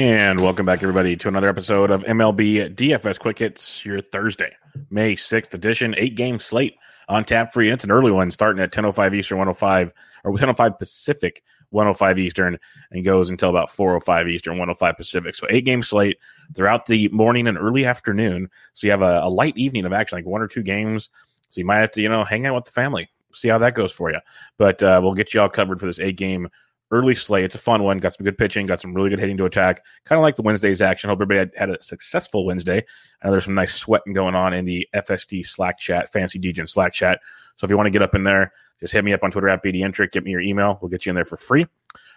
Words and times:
And 0.00 0.40
welcome 0.40 0.64
back, 0.64 0.82
everybody, 0.82 1.14
to 1.14 1.28
another 1.28 1.50
episode 1.50 1.90
of 1.90 2.04
MLB 2.04 2.74
DFS 2.74 3.18
Quick 3.18 3.38
Hits, 3.38 3.84
your 3.84 4.00
Thursday, 4.00 4.50
May 4.88 5.14
6th 5.14 5.52
edition, 5.52 5.94
eight 5.98 6.14
game 6.14 6.38
slate 6.38 6.76
on 7.06 7.22
tap 7.22 7.52
free. 7.52 7.68
And 7.68 7.74
it's 7.74 7.84
an 7.84 7.90
early 7.90 8.10
one 8.10 8.30
starting 8.30 8.62
at 8.62 8.72
10.05 8.72 9.14
Eastern, 9.14 9.36
105 9.36 9.92
or 10.24 10.32
10.05 10.32 10.78
Pacific, 10.78 11.42
105 11.68 12.18
Eastern, 12.18 12.58
and 12.90 13.04
goes 13.04 13.28
until 13.28 13.50
about 13.50 13.68
4.05 13.68 14.30
Eastern, 14.30 14.54
105 14.54 14.96
Pacific. 14.96 15.34
So 15.34 15.46
eight 15.50 15.66
game 15.66 15.82
slate 15.82 16.16
throughout 16.54 16.86
the 16.86 17.08
morning 17.08 17.46
and 17.46 17.58
early 17.58 17.84
afternoon. 17.84 18.48
So 18.72 18.86
you 18.86 18.92
have 18.92 19.02
a, 19.02 19.20
a 19.24 19.28
light 19.28 19.58
evening 19.58 19.84
of 19.84 19.92
action, 19.92 20.16
like 20.16 20.24
one 20.24 20.40
or 20.40 20.48
two 20.48 20.62
games. 20.62 21.10
So 21.50 21.60
you 21.60 21.66
might 21.66 21.80
have 21.80 21.90
to, 21.90 22.00
you 22.00 22.08
know, 22.08 22.24
hang 22.24 22.46
out 22.46 22.54
with 22.54 22.64
the 22.64 22.72
family, 22.72 23.10
see 23.34 23.48
how 23.48 23.58
that 23.58 23.74
goes 23.74 23.92
for 23.92 24.10
you. 24.10 24.20
But 24.56 24.82
uh, 24.82 25.00
we'll 25.02 25.12
get 25.12 25.34
you 25.34 25.42
all 25.42 25.50
covered 25.50 25.78
for 25.78 25.84
this 25.84 26.00
eight 26.00 26.16
game 26.16 26.48
early 26.90 27.14
slate. 27.14 27.44
It's 27.44 27.54
a 27.54 27.58
fun 27.58 27.82
one. 27.82 27.98
Got 27.98 28.14
some 28.14 28.24
good 28.24 28.38
pitching. 28.38 28.66
Got 28.66 28.80
some 28.80 28.94
really 28.94 29.10
good 29.10 29.20
hitting 29.20 29.36
to 29.36 29.44
attack. 29.44 29.82
Kind 30.04 30.18
of 30.18 30.22
like 30.22 30.36
the 30.36 30.42
Wednesday's 30.42 30.82
action. 30.82 31.08
Hope 31.08 31.16
everybody 31.16 31.38
had, 31.38 31.52
had, 31.56 31.70
a 31.70 31.82
successful 31.82 32.44
Wednesday. 32.44 32.84
I 33.22 33.26
know 33.26 33.32
there's 33.32 33.44
some 33.44 33.54
nice 33.54 33.74
sweating 33.74 34.12
going 34.12 34.34
on 34.34 34.52
in 34.52 34.64
the 34.64 34.88
FSD 34.94 35.46
Slack 35.46 35.78
chat, 35.78 36.12
Fancy 36.12 36.38
Degen 36.38 36.66
Slack 36.66 36.92
chat. 36.92 37.20
So 37.56 37.64
if 37.64 37.70
you 37.70 37.76
want 37.76 37.86
to 37.86 37.90
get 37.90 38.02
up 38.02 38.14
in 38.14 38.22
there, 38.22 38.52
just 38.80 38.92
hit 38.92 39.04
me 39.04 39.12
up 39.12 39.22
on 39.22 39.30
Twitter 39.30 39.48
at 39.48 39.62
BDentric. 39.62 40.12
Get 40.12 40.24
me 40.24 40.30
your 40.30 40.40
email. 40.40 40.78
We'll 40.80 40.88
get 40.88 41.06
you 41.06 41.10
in 41.10 41.14
there 41.14 41.24
for 41.24 41.36
free. 41.36 41.66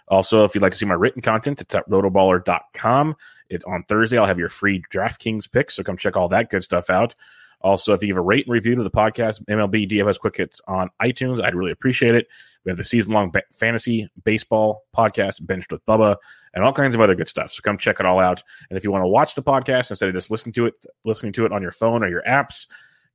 Also, 0.08 0.44
if 0.44 0.56
you'd 0.56 0.62
like 0.62 0.72
to 0.72 0.78
see 0.78 0.86
my 0.86 0.94
written 0.94 1.22
content, 1.22 1.62
it's 1.62 1.76
at 1.76 1.88
rotoballer.com. 1.90 3.16
It, 3.50 3.64
on 3.66 3.84
Thursday, 3.84 4.18
I'll 4.18 4.26
have 4.26 4.40
your 4.40 4.50
free 4.50 4.84
DraftKings 4.92 5.52
picks. 5.52 5.76
So 5.76 5.84
come 5.84 5.98
check 5.98 6.18
all 6.18 6.30
that 6.30 6.50
good 6.50 6.64
stuff 6.64 6.90
out. 6.90 7.16
Also, 7.64 7.94
if 7.94 8.02
you 8.02 8.08
give 8.08 8.18
a 8.18 8.22
rate 8.22 8.46
and 8.46 8.54
review 8.54 8.76
to 8.76 8.84
the 8.84 8.92
podcast, 8.92 9.44
MLB 9.46 9.90
DFS 9.90 10.20
Quick 10.20 10.38
Hits 10.38 10.62
on 10.68 10.90
iTunes, 11.02 11.42
I'd 11.42 11.56
really 11.56 11.72
appreciate 11.72 12.16
it. 12.16 12.28
We 12.66 12.70
have 12.70 12.78
the 12.78 12.84
season 12.84 13.14
long 13.14 13.32
ba- 13.32 13.44
fantasy 13.52 14.10
baseball 14.24 14.84
podcast, 14.96 15.46
Benched 15.46 15.72
with 15.72 15.86
Bubba, 15.86 16.18
and 16.54 16.64
all 16.64 16.74
kinds 16.74 16.96
of 16.96 17.02
other 17.02 17.16
good 17.16 17.28
stuff. 17.28 17.52
So 17.52 17.62
come 17.62 17.78
check 17.78 18.00
it 18.00 18.06
all 18.06 18.20
out. 18.20 18.44
And 18.70 18.78
if 18.78 18.84
you 18.84 18.92
want 18.92 19.04
to 19.04 19.08
watch 19.08 19.36
the 19.36 19.44
podcast 19.44 19.90
instead 19.90 20.10
of 20.10 20.16
just 20.16 20.32
listening 20.32 20.54
to 20.54 20.68
it, 20.68 20.86
listening 21.06 21.34
to 21.34 21.46
it 21.46 21.52
on 21.52 21.62
your 21.62 21.72
phone 21.72 22.04
or 22.04 22.10
your 22.10 22.24
apps, 22.28 22.68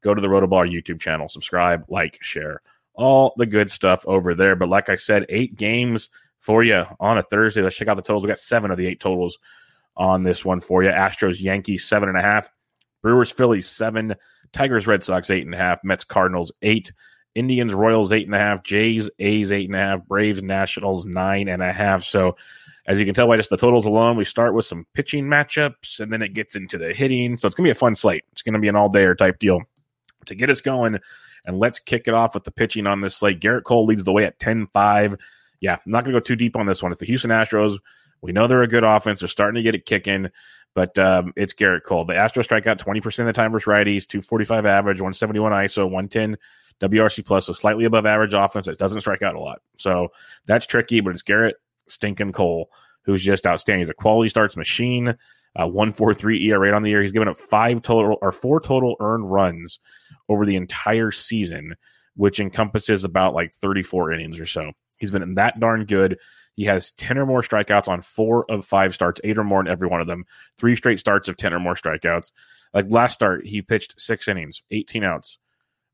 go 0.03 0.15
to 0.15 0.21
the 0.21 0.29
Rotoballer 0.29 0.71
YouTube 0.71 1.01
channel, 1.01 1.29
subscribe, 1.29 1.85
like, 1.89 2.19
share, 2.23 2.63
all 2.95 3.35
the 3.37 3.47
good 3.47 3.71
stuff 3.71 4.05
over 4.07 4.35
there. 4.35 4.57
But 4.57 4.69
like 4.69 4.89
I 4.89 4.97
said, 4.97 5.27
eight 5.29 5.57
games 5.57 6.09
for 6.41 6.63
you 6.63 6.85
on 7.01 7.19
a 7.19 7.23
Thursday. 7.23 7.63
Let's 7.63 7.77
check 7.77 7.89
out 7.89 7.97
the 7.97 8.03
totals. 8.03 8.25
We 8.25 8.29
got 8.29 8.39
seven 8.39 8.71
of 8.71 8.79
the 8.79 8.87
eight 8.87 9.01
totals 9.01 9.39
on 9.97 10.23
this 10.23 10.45
one 10.45 10.61
for 10.61 10.83
you. 10.83 10.91
Astros, 10.91 11.41
Yankees, 11.41 11.85
seven 11.85 12.09
and 12.09 12.19
a 12.19 12.23
half. 12.23 12.51
Brewers, 13.03 13.31
Phillies, 13.31 13.69
seven. 13.69 14.15
Tigers, 14.53 14.87
Red 14.87 15.03
Sox, 15.03 15.31
eight 15.31 15.45
and 15.45 15.55
a 15.55 15.59
half. 15.59 15.85
Mets, 15.85 16.05
Cardinals, 16.05 16.53
eight. 16.63 16.93
Indians, 17.35 17.73
Royals, 17.73 18.11
eight 18.13 18.27
and 18.27 18.35
a 18.35 18.39
half. 18.39 18.65
Jays, 18.65 19.11
A's, 19.19 19.53
eight 19.53 19.69
and 19.69 19.77
a 19.77 19.79
half. 19.79 20.07
Braves, 20.07 20.43
Nationals, 20.43 21.05
nine 21.07 21.49
and 21.49 21.63
a 21.63 21.73
half. 21.73 22.05
So, 22.05 22.37
as 22.87 22.99
you 22.99 23.05
can 23.05 23.15
tell 23.15 23.29
by 23.29 23.37
just 23.37 23.51
the 23.51 23.57
totals 23.59 23.85
alone, 23.85 24.17
we 24.17 24.25
start 24.25 24.55
with 24.55 24.65
some 24.65 24.87
pitching 24.95 25.27
matchups 25.27 26.01
and 26.01 26.11
then 26.13 26.23
it 26.23 26.33
gets 26.33 26.57
into 26.57 26.79
the 26.79 26.95
hitting. 26.95 27.37
So, 27.37 27.47
it's 27.47 27.55
going 27.55 27.65
to 27.65 27.69
be 27.69 27.73
a 27.73 27.75
fun 27.75 27.95
slate. 27.95 28.25
It's 28.33 28.43
going 28.43 28.55
to 28.55 28.59
be 28.59 28.69
an 28.69 28.77
all 28.77 28.91
dayer 28.91 29.17
type 29.17 29.39
deal. 29.39 29.61
To 30.27 30.35
get 30.35 30.51
us 30.51 30.61
going, 30.61 30.99
and 31.47 31.59
let's 31.59 31.79
kick 31.79 32.09
it 32.09 32.15
off 32.15 32.35
with 32.35 32.45
the 32.45 32.51
pitching 32.51 32.87
on 32.87 33.01
this 33.01 33.17
slate. 33.17 33.41
Gerrit 33.41 33.65
Cole 33.65 33.87
leads 33.87 34.05
the 34.05 34.13
way 34.13 34.25
at 34.25 34.39
10 34.39 34.67
5. 34.73 35.17
Yeah, 35.61 35.75
I'm 35.75 35.81
not 35.87 36.05
going 36.05 36.15
to 36.15 36.21
go 36.21 36.25
too 36.25 36.37
deep 36.37 36.57
on 36.57 36.67
this 36.67 36.83
one. 36.83 36.93
It's 36.93 37.01
the 37.01 37.07
Houston 37.07 37.31
Astros. 37.31 37.79
We 38.21 38.33
know 38.33 38.47
they're 38.47 38.63
a 38.63 38.69
good 38.69 38.85
offense. 38.85 39.21
They're 39.21 39.29
starting 39.29 39.57
to 39.57 39.63
get 39.63 39.75
it 39.75 39.87
kicking, 39.87 40.29
but 40.75 40.97
um, 40.99 41.33
it's 41.37 41.55
Gerrit 41.55 41.83
Cole. 41.83 42.05
The 42.05 42.15
Astros 42.15 42.45
strike 42.45 42.67
out 42.67 42.79
20% 42.79 43.19
of 43.21 43.27
the 43.27 43.33
time 43.33 43.53
versus 43.53 43.67
righties, 43.67 44.07
245 44.07 44.67
average, 44.67 45.01
171 45.01 45.53
ISO, 45.53 45.85
110 45.85 46.37
WRC 46.81 47.27
plus, 47.27 47.47
so 47.47 47.53
slightly 47.53 47.85
above 47.85 48.07
average 48.07 48.35
offense 48.35 48.67
that 48.67 48.79
doesn't 48.79 49.01
strike 49.01 49.23
out 49.23 49.35
a 49.35 49.41
lot. 49.41 49.61
So 49.79 50.09
that's 50.47 50.67
tricky, 50.67 51.01
but 51.01 51.11
it's 51.11 51.23
Gerrit 51.23 51.55
Stinking 51.89 52.33
Cole 52.33 52.71
who's 53.09 53.25
just 53.25 53.47
outstanding. 53.47 53.81
He's 53.81 53.89
a 53.89 53.95
quality 53.95 54.29
starts 54.29 54.55
machine. 54.55 55.17
Uh, 55.59 55.67
one 55.67 55.93
four 55.93 56.13
three 56.13 56.47
ERA 56.47 56.77
on 56.77 56.83
the 56.83 56.91
year. 56.91 57.01
He's 57.01 57.11
given 57.11 57.27
up 57.27 57.39
five 57.39 57.81
total 57.81 58.19
or 58.21 58.31
four 58.31 58.61
total 58.61 58.97
earned 59.01 59.33
runs 59.33 59.81
over 60.29 60.45
the 60.45 60.57
entire 60.57 61.11
season, 61.11 61.75
which 62.17 62.39
encompasses 62.39 63.05
about 63.05 63.35
like 63.35 63.53
34 63.55 64.13
innings 64.13 64.39
or 64.39 64.45
so. 64.45 64.73
He's 64.99 65.11
been 65.11 65.35
that 65.37 65.59
darn 65.59 65.87
good. 65.87 66.19
He 66.59 66.65
has 66.65 66.91
10 66.91 67.19
or 67.19 67.25
more 67.25 67.43
strikeouts 67.43 67.87
on 67.87 68.03
four 68.03 68.45
of 68.51 68.65
five 68.65 68.93
starts, 68.93 69.21
eight 69.23 69.39
or 69.39 69.45
more 69.45 69.61
in 69.61 69.69
every 69.69 69.87
one 69.87 70.01
of 70.01 70.09
them. 70.09 70.25
Three 70.59 70.75
straight 70.75 70.99
starts 70.99 71.29
of 71.29 71.37
10 71.37 71.55
or 71.55 71.61
more 71.61 71.77
strikeouts. 71.77 72.33
Like 72.75 72.91
last 72.91 73.13
start, 73.13 73.47
he 73.47 73.63
pitched 73.63 74.01
six 74.01 74.27
innings, 74.27 74.65
18 74.73 75.05
outs, 75.05 75.39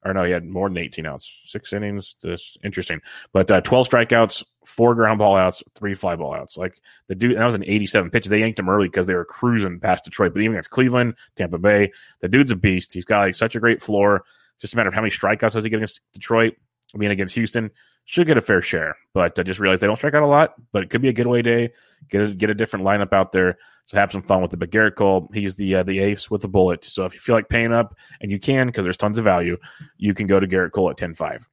or 0.07 0.15
no, 0.15 0.25
he 0.25 0.33
had 0.33 0.47
more 0.47 0.71
than 0.71 0.79
18 0.79 1.05
outs, 1.05 1.43
six 1.45 1.75
innings. 1.75 2.17
This 2.23 2.57
interesting, 2.65 3.03
but 3.35 3.51
uh, 3.51 3.61
12 3.61 3.91
strikeouts, 3.91 4.43
four 4.65 4.95
ground 4.95 5.19
ball 5.19 5.37
outs, 5.37 5.63
three 5.75 5.93
fly 5.93 6.17
ball 6.17 6.33
outs. 6.33 6.57
Like 6.57 6.81
the 7.09 7.15
dude, 7.15 7.37
that 7.37 7.45
was 7.45 7.53
an 7.53 7.65
87 7.67 8.11
pitches. 8.11 8.31
They 8.31 8.41
yanked 8.41 8.59
him 8.59 8.71
early 8.71 8.89
because 8.89 9.05
they 9.05 9.13
were 9.13 9.27
cruising 9.27 9.81
past 9.81 10.05
Detroit. 10.05 10.33
But 10.33 10.41
even 10.41 10.55
against 10.55 10.71
Cleveland, 10.71 11.17
Tampa 11.37 11.59
Bay, 11.59 11.93
the 12.21 12.29
dude's 12.29 12.53
a 12.53 12.57
beast. 12.57 12.95
He's 12.95 13.05
got 13.05 13.21
like 13.21 13.35
such 13.35 13.55
a 13.55 13.61
great 13.61 13.83
floor. 13.83 14.25
Just 14.61 14.73
a 14.73 14.79
matter 14.79 14.89
of 14.89 14.95
how 14.95 15.03
many 15.03 15.11
strikeouts 15.11 15.53
does 15.53 15.65
he 15.65 15.69
get 15.69 15.77
against 15.77 16.01
Detroit. 16.15 16.55
I 16.95 16.97
mean, 16.97 17.11
against 17.11 17.35
Houston, 17.35 17.71
should 18.05 18.27
get 18.27 18.37
a 18.37 18.43
fair 18.43 18.63
share. 18.63 18.97
But 19.13 19.39
I 19.39 19.43
just 19.43 19.61
realized 19.61 19.83
they 19.83 19.87
don't 19.87 19.97
strike 19.97 20.15
out 20.15 20.23
a 20.23 20.27
lot. 20.27 20.55
But 20.73 20.83
it 20.83 20.91
could 20.91 21.03
be 21.03 21.09
a 21.09 21.13
getaway 21.13 21.43
day. 21.43 21.73
Get 22.11 22.21
a, 22.23 22.35
get 22.35 22.51
a 22.51 22.55
different 22.55 22.85
lineup 22.85 23.13
out 23.13 23.33
there. 23.33 23.59
So 23.87 23.99
have 23.99 24.13
some 24.13 24.23
fun 24.23 24.43
with 24.43 24.53
it. 24.53 24.59
But 24.59 24.71
Gerrit 24.71 24.95
Cole, 24.95 25.29
he's 25.35 25.57
the 25.57 25.77
uh, 25.77 25.83
the 25.83 25.99
ace 25.99 26.31
with 26.31 26.43
the 26.43 26.49
bullet. 26.49 26.85
So 26.85 27.05
if 27.05 27.13
you 27.13 27.21
feel 27.21 27.35
like 27.35 27.49
paying 27.49 27.73
up, 27.73 27.95
and 28.21 28.31
you 28.31 28.39
can 28.39 28.67
because 28.67 28.85
there's 28.85 28.97
tons 28.97 29.19
of 29.19 29.25
value, 29.25 29.59
you 29.99 30.15
can 30.15 30.27
go 30.27 30.41
to 30.41 30.47
Gerrit 30.47 30.73
Cole 30.73 30.91
at 30.91 30.97
10-5. 30.97 31.45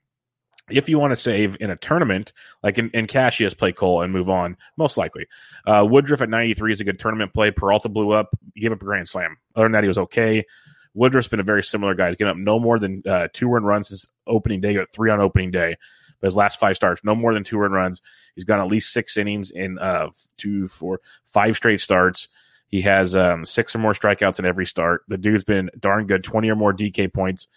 If 0.70 0.88
you 0.88 0.98
want 1.00 1.12
to 1.12 1.18
save 1.18 1.58
in 1.60 1.70
a 1.70 1.76
tournament, 1.76 2.32
like 2.64 2.78
in, 2.78 2.90
in 2.92 3.08
Cassius, 3.08 3.54
play 3.54 3.74
Cole 3.74 4.02
and 4.02 4.14
move 4.14 4.30
on, 4.30 4.56
most 4.78 4.96
likely. 4.96 5.26
Uh, 5.66 5.86
Woodruff 5.90 6.22
at 6.22 6.30
93 6.30 6.72
is 6.72 6.80
a 6.80 6.86
good 6.86 7.00
tournament 7.00 7.34
play. 7.34 7.52
Peralta 7.52 7.90
blew 7.90 8.12
up, 8.12 8.30
gave 8.56 8.72
up 8.72 8.82
a 8.82 8.86
grand 8.86 9.08
slam. 9.08 9.36
Other 9.56 9.66
than 9.66 9.74
that, 9.74 9.84
he 9.84 9.90
was 9.90 9.98
okay. 9.98 10.46
Woodruff's 10.94 11.28
been 11.28 11.42
a 11.42 11.44
very 11.44 11.64
similar 11.64 11.96
guy. 11.96 12.08
He's 12.08 12.16
given 12.16 12.32
up 12.32 12.38
no 12.38 12.60
more 12.60 12.80
than 12.80 13.04
uh, 13.06 13.28
two 13.34 13.48
run 13.48 13.64
runs 13.64 13.90
since 13.90 14.12
opening 14.28 14.62
day. 14.62 14.74
Got 14.74 14.92
three 14.92 15.10
on 15.10 15.20
opening 15.20 15.52
day. 15.52 15.76
But 16.22 16.28
his 16.28 16.38
last 16.38 16.60
five 16.60 16.76
starts, 16.76 17.04
no 17.04 17.16
more 17.16 17.34
than 17.34 17.44
two 17.44 17.58
run 17.58 17.72
runs. 17.72 18.02
He's 18.36 18.46
gone 18.46 18.60
at 18.60 18.68
least 18.68 18.94
six 18.94 19.18
innings 19.18 19.52
in 19.52 19.80
uh, 19.80 20.10
two, 20.38 20.68
four, 20.68 21.02
five 21.26 21.56
straight 21.56 21.82
starts. 21.82 22.28
He 22.70 22.82
has 22.82 23.16
um, 23.16 23.46
six 23.46 23.76
or 23.76 23.80
more 23.80 23.94
strikeouts 23.94 24.40
in 24.40 24.46
every 24.46 24.66
start. 24.66 25.04
The 25.08 25.18
dude's 25.18 25.44
been 25.44 25.70
darn 25.80 26.08
good, 26.08 26.24
20 26.24 26.50
or 26.50 26.56
more 26.56 26.74
DK 26.74 27.14
points 27.14 27.48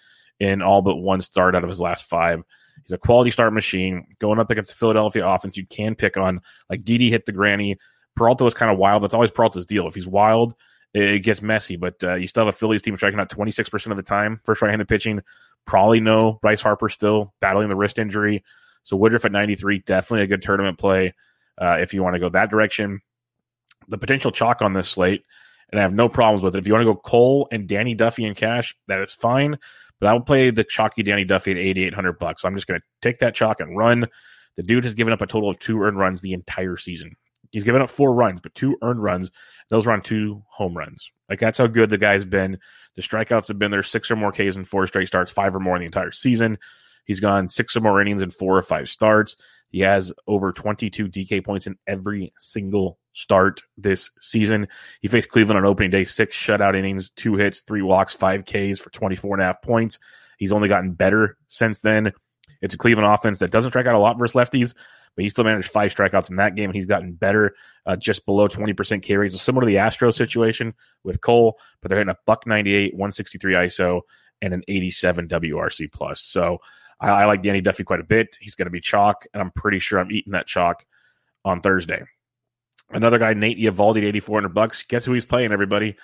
in 0.40 0.62
all 0.62 0.82
but 0.82 0.96
one 0.96 1.20
start 1.20 1.54
out 1.54 1.62
of 1.62 1.68
his 1.68 1.80
last 1.80 2.06
five. 2.06 2.42
He's 2.82 2.92
a 2.92 2.98
quality 2.98 3.30
start 3.30 3.52
machine. 3.52 4.06
Going 4.18 4.40
up 4.40 4.50
against 4.50 4.70
the 4.70 4.76
Philadelphia 4.76 5.26
offense, 5.26 5.56
you 5.56 5.66
can 5.66 5.94
pick 5.94 6.16
on. 6.16 6.40
Like 6.68 6.84
Didi 6.84 7.10
hit 7.10 7.26
the 7.26 7.32
granny. 7.32 7.78
Peralta 8.16 8.44
was 8.44 8.54
kind 8.54 8.72
of 8.72 8.78
wild. 8.78 9.02
That's 9.02 9.14
always 9.14 9.30
Peralta's 9.30 9.66
deal. 9.66 9.86
If 9.86 9.94
he's 9.94 10.06
wild, 10.06 10.54
it 10.92 11.22
gets 11.22 11.42
messy, 11.42 11.76
but 11.76 12.02
uh, 12.04 12.14
you 12.14 12.26
still 12.26 12.44
have 12.44 12.54
a 12.54 12.56
Phillies 12.56 12.82
team 12.82 12.96
striking 12.96 13.18
out 13.18 13.28
26% 13.28 13.90
of 13.90 13.96
the 13.96 14.02
time 14.02 14.40
for 14.44 14.56
right 14.60 14.70
handed 14.70 14.88
pitching. 14.88 15.20
Probably 15.66 16.00
no 16.00 16.38
Bryce 16.42 16.60
Harper 16.60 16.88
still 16.88 17.34
battling 17.40 17.68
the 17.68 17.76
wrist 17.76 17.98
injury. 17.98 18.44
So 18.82 18.96
Woodruff 18.96 19.24
at 19.24 19.32
93, 19.32 19.80
definitely 19.80 20.24
a 20.24 20.26
good 20.26 20.42
tournament 20.42 20.78
play 20.78 21.14
uh, 21.60 21.76
if 21.80 21.94
you 21.94 22.02
want 22.02 22.14
to 22.14 22.20
go 22.20 22.28
that 22.30 22.50
direction. 22.50 23.00
The 23.88 23.98
potential 23.98 24.30
chalk 24.30 24.62
on 24.62 24.72
this 24.72 24.88
slate, 24.88 25.24
and 25.70 25.78
I 25.78 25.82
have 25.82 25.94
no 25.94 26.08
problems 26.08 26.42
with 26.42 26.54
it. 26.54 26.58
If 26.58 26.66
you 26.66 26.72
want 26.74 26.82
to 26.82 26.92
go 26.92 27.00
Cole 27.00 27.48
and 27.50 27.66
Danny 27.66 27.94
Duffy 27.94 28.24
in 28.24 28.34
cash, 28.34 28.76
that 28.88 29.00
is 29.00 29.12
fine. 29.12 29.58
But 30.00 30.08
I 30.08 30.12
will 30.12 30.20
play 30.20 30.50
the 30.50 30.64
chalky 30.64 31.02
Danny 31.02 31.24
Duffy 31.24 31.52
at 31.52 31.56
8,800 31.56 32.18
bucks. 32.18 32.42
So 32.42 32.48
I'm 32.48 32.54
just 32.54 32.66
going 32.66 32.80
to 32.80 32.86
take 33.00 33.18
that 33.18 33.34
chalk 33.34 33.60
and 33.60 33.76
run. 33.76 34.06
The 34.56 34.62
dude 34.62 34.84
has 34.84 34.94
given 34.94 35.12
up 35.12 35.22
a 35.22 35.26
total 35.26 35.48
of 35.48 35.58
two 35.58 35.80
earned 35.82 35.98
runs 35.98 36.20
the 36.20 36.32
entire 36.32 36.76
season. 36.76 37.16
He's 37.50 37.64
given 37.64 37.82
up 37.82 37.90
four 37.90 38.12
runs, 38.14 38.40
but 38.40 38.54
two 38.54 38.76
earned 38.82 39.02
runs. 39.02 39.30
Those 39.70 39.86
were 39.86 39.92
on 39.92 40.02
two 40.02 40.42
home 40.48 40.76
runs. 40.76 41.10
Like 41.28 41.40
that's 41.40 41.58
how 41.58 41.66
good 41.66 41.90
the 41.90 41.98
guy's 41.98 42.24
been. 42.24 42.58
The 42.96 43.02
strikeouts 43.02 43.48
have 43.48 43.58
been 43.58 43.70
there 43.70 43.82
six 43.82 44.10
or 44.10 44.16
more 44.16 44.32
Ks 44.32 44.56
in 44.56 44.64
four 44.64 44.86
straight 44.86 45.08
starts, 45.08 45.32
five 45.32 45.54
or 45.54 45.60
more 45.60 45.76
in 45.76 45.80
the 45.80 45.86
entire 45.86 46.12
season. 46.12 46.58
He's 47.04 47.20
gone 47.20 47.48
six 47.48 47.76
or 47.76 47.80
more 47.80 48.00
innings 48.00 48.22
in 48.22 48.30
four 48.30 48.56
or 48.56 48.62
five 48.62 48.88
starts. 48.88 49.36
He 49.70 49.80
has 49.80 50.12
over 50.26 50.52
22 50.52 51.08
DK 51.08 51.44
points 51.44 51.66
in 51.66 51.76
every 51.86 52.32
single 52.38 52.98
start 53.12 53.60
this 53.76 54.10
season. 54.20 54.68
He 55.00 55.08
faced 55.08 55.30
Cleveland 55.30 55.58
on 55.58 55.66
opening 55.66 55.90
day, 55.90 56.04
six 56.04 56.36
shutout 56.36 56.76
innings, 56.76 57.10
two 57.10 57.34
hits, 57.34 57.60
three 57.62 57.82
walks, 57.82 58.14
five 58.14 58.44
Ks 58.44 58.78
for 58.78 58.90
24 58.90 59.34
and 59.34 59.42
a 59.42 59.46
half 59.46 59.62
points. 59.62 59.98
He's 60.38 60.52
only 60.52 60.68
gotten 60.68 60.92
better 60.92 61.36
since 61.46 61.80
then. 61.80 62.12
It's 62.62 62.74
a 62.74 62.78
Cleveland 62.78 63.12
offense 63.12 63.40
that 63.40 63.50
doesn't 63.50 63.72
strike 63.72 63.86
out 63.86 63.94
a 63.94 63.98
lot 63.98 64.18
versus 64.18 64.34
lefties, 64.34 64.74
but 65.14 65.22
he 65.22 65.28
still 65.28 65.44
managed 65.44 65.70
five 65.70 65.94
strikeouts 65.94 66.30
in 66.30 66.36
that 66.36 66.54
game. 66.54 66.70
And 66.70 66.74
he's 66.74 66.86
gotten 66.86 67.12
better, 67.12 67.54
uh, 67.86 67.96
just 67.96 68.24
below 68.26 68.48
20% 68.48 69.02
carries. 69.02 69.32
So 69.32 69.38
similar 69.38 69.62
to 69.62 69.66
the 69.66 69.78
Astro 69.78 70.10
situation 70.10 70.74
with 71.02 71.20
Cole, 71.20 71.58
but 71.80 71.88
they're 71.88 71.98
hitting 71.98 72.10
a 72.10 72.18
buck 72.26 72.46
98, 72.46 72.94
163 72.94 73.54
ISO, 73.54 74.00
and 74.42 74.52
an 74.52 74.62
87 74.68 75.28
WRC 75.28 75.92
plus. 75.92 76.20
So 76.20 76.58
I, 77.00 77.08
I 77.08 77.24
like 77.26 77.42
Danny 77.42 77.60
Duffy 77.60 77.84
quite 77.84 78.00
a 78.00 78.04
bit. 78.04 78.36
He's 78.40 78.54
going 78.54 78.66
to 78.66 78.70
be 78.70 78.80
chalk, 78.80 79.26
and 79.32 79.40
I'm 79.40 79.50
pretty 79.52 79.78
sure 79.78 79.98
I'm 79.98 80.10
eating 80.10 80.32
that 80.32 80.46
chalk 80.46 80.84
on 81.44 81.60
Thursday. 81.60 82.02
Another 82.90 83.18
guy, 83.18 83.34
Nate 83.34 83.58
Eovaldi, 83.58 84.04
8,400 84.04 84.48
bucks. 84.50 84.82
Guess 84.82 85.04
who 85.04 85.14
he's 85.14 85.24
playing, 85.24 85.52
everybody? 85.52 85.96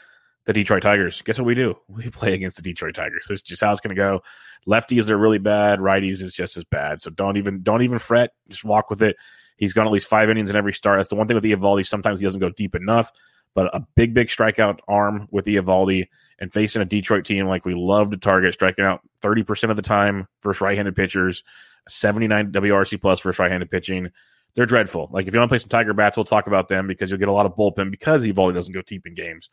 The 0.47 0.53
Detroit 0.53 0.83
Tigers. 0.83 1.23
Guess 1.23 1.39
what 1.39 1.47
we 1.47 1.55
do? 1.55 1.77
We 1.89 2.09
play 2.11 2.35
against 2.35 2.57
the 2.57 2.63
Detroit 2.63 2.95
Tigers. 2.95 3.27
That's 3.29 3.43
just 3.43 3.63
how 3.63 3.71
it's 3.73 3.81
going 3.81 3.95
to 3.95 4.01
go. 4.01 4.23
Lefties 4.67 5.09
are 5.09 5.19
really 5.19 5.39
bad. 5.39 5.79
Righties 5.79 6.23
is 6.23 6.33
just 6.33 6.57
as 6.57 6.65
bad. 6.65 7.01
So 7.01 7.11
don't 7.11 7.37
even 7.37 7.63
don't 7.63 7.83
even 7.83 7.99
fret. 7.99 8.31
Just 8.49 8.65
walk 8.65 8.91
with 8.91 9.03
it. 9.03 9.17
He's 9.57 9.75
gone 9.75 9.87
at 9.87 9.93
least 9.93 10.09
five 10.09 10.31
innings 10.31 10.49
in 10.49 10.57
every 10.57 10.73
start. 10.73 10.99
That's 10.99 11.11
the 11.11 11.17
one 11.17 11.29
thing 11.29 11.35
with 11.35 11.45
Eovaldi. 11.45 11.87
Sometimes 11.87 12.19
he 12.19 12.25
doesn't 12.25 12.41
go 12.41 12.49
deep 12.51 12.75
enough, 12.75 13.13
but 13.55 13.75
a 13.75 13.85
big, 13.95 14.15
big 14.15 14.29
strikeout 14.29 14.79
arm 14.89 15.29
with 15.31 15.45
Eovaldi 15.45 16.09
and 16.39 16.51
facing 16.51 16.81
a 16.81 16.87
Detroit 16.87 17.27
team 17.27 17.47
like 17.47 17.67
we 17.67 17.75
love 17.75 18.11
to 18.11 18.17
target, 18.17 18.55
striking 18.55 18.87
out 18.87 19.01
30% 19.23 19.71
of 19.71 19.77
the 19.77 19.83
time 19.83 20.27
versus 20.43 20.63
right 20.63 20.77
handed 20.77 20.97
pitchers, 20.97 21.45
79 21.89 22.53
WRC 22.53 22.99
plus 23.01 23.21
versus 23.21 23.39
right 23.39 23.51
handed 23.51 23.71
pitching. 23.71 24.09
They're 24.55 24.67
dreadful. 24.67 25.11
Like 25.13 25.27
if 25.27 25.35
you 25.35 25.41
want 25.41 25.51
to 25.51 25.53
play 25.53 25.59
some 25.59 25.69
Tiger 25.69 25.93
bats, 25.93 26.17
we'll 26.17 26.25
talk 26.25 26.47
about 26.47 26.69
them 26.69 26.87
because 26.87 27.11
you'll 27.11 27.21
get 27.21 27.29
a 27.29 27.33
lot 27.33 27.47
of 27.47 27.55
bullpen 27.55 27.91
because 27.91 28.25
Eovaldi 28.25 28.55
doesn't 28.55 28.73
go 28.73 28.83
deep 28.83 29.07
in 29.07 29.15
games. 29.15 29.51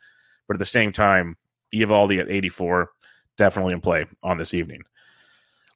But 0.48 0.54
at 0.54 0.58
the 0.58 0.66
same 0.66 0.92
time, 0.92 1.36
Eovaldi 1.72 2.18
at 2.18 2.30
84, 2.30 2.90
definitely 3.36 3.74
in 3.74 3.80
play 3.80 4.06
on 4.22 4.38
this 4.38 4.54
evening. 4.54 4.82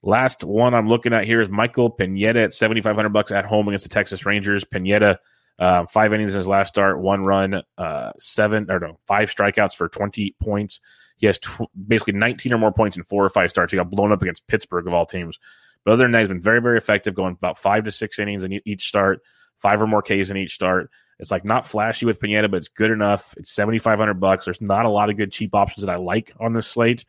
Last 0.03 0.43
one 0.43 0.75
I'm 0.75 0.89
looking 0.89 1.13
at 1.13 1.25
here 1.25 1.41
is 1.41 1.49
Michael 1.49 1.89
Pineda 1.89 2.41
at 2.41 2.53
7,500 2.53 3.11
bucks 3.11 3.31
at 3.31 3.45
home 3.45 3.69
against 3.69 3.85
the 3.85 3.91
Texas 3.91 4.27
Rangers. 4.27 4.65
Pineda, 4.65 5.21
uh, 5.61 5.87
five 5.87 6.13
innings 6.13 6.35
in 6.35 6.39
his 6.39 6.49
last 6.49 6.69
start, 6.69 7.01
one 7.01 7.25
run, 7.25 7.63
uh, 7.79 8.11
seven 8.19 8.69
or 8.69 8.81
no, 8.81 8.99
five 9.07 9.31
strikeouts 9.31 9.77
for 9.77 9.89
20 9.89 10.35
points. 10.43 10.81
He 11.19 11.27
has 11.27 11.39
tw- 11.39 11.71
basically 11.87 12.15
19 12.15 12.53
or 12.53 12.59
more 12.59 12.73
points 12.73 12.97
in 12.97 13.05
four 13.05 13.25
or 13.25 13.29
five 13.29 13.51
starts. 13.51 13.71
He 13.71 13.77
got 13.77 13.91
blown 13.91 14.11
up 14.11 14.23
against 14.23 14.49
Pittsburgh 14.49 14.89
of 14.89 14.95
all 14.95 15.05
teams. 15.05 15.39
But 15.85 15.93
other 15.93 16.05
than 16.05 16.13
that, 16.13 16.21
he's 16.21 16.29
been 16.29 16.41
very, 16.41 16.61
very 16.61 16.79
effective, 16.79 17.15
going 17.15 17.35
about 17.35 17.59
five 17.59 17.85
to 17.85 17.93
six 17.93 18.19
innings 18.19 18.43
in 18.43 18.61
each 18.65 18.89
start, 18.89 19.21
five 19.57 19.81
or 19.81 19.87
more 19.87 20.03
Ks 20.03 20.31
in 20.31 20.37
each 20.37 20.55
start. 20.55 20.91
It's 21.19 21.31
like 21.31 21.45
not 21.45 21.65
flashy 21.65 22.07
with 22.07 22.21
Pineda, 22.21 22.49
but 22.49 22.57
it's 22.57 22.69
good 22.69 22.91
enough. 22.91 23.35
It's 23.37 23.53
7,500 23.53 24.15
bucks. 24.15 24.45
There's 24.45 24.61
not 24.61 24.87
a 24.87 24.91
lot 24.91 25.11
of 25.11 25.17
good 25.17 25.31
cheap 25.31 25.55
options 25.55 25.85
that 25.85 25.93
I 25.93 25.97
like 25.97 26.33
on 26.41 26.53
this 26.53 26.67
slate. 26.67 27.05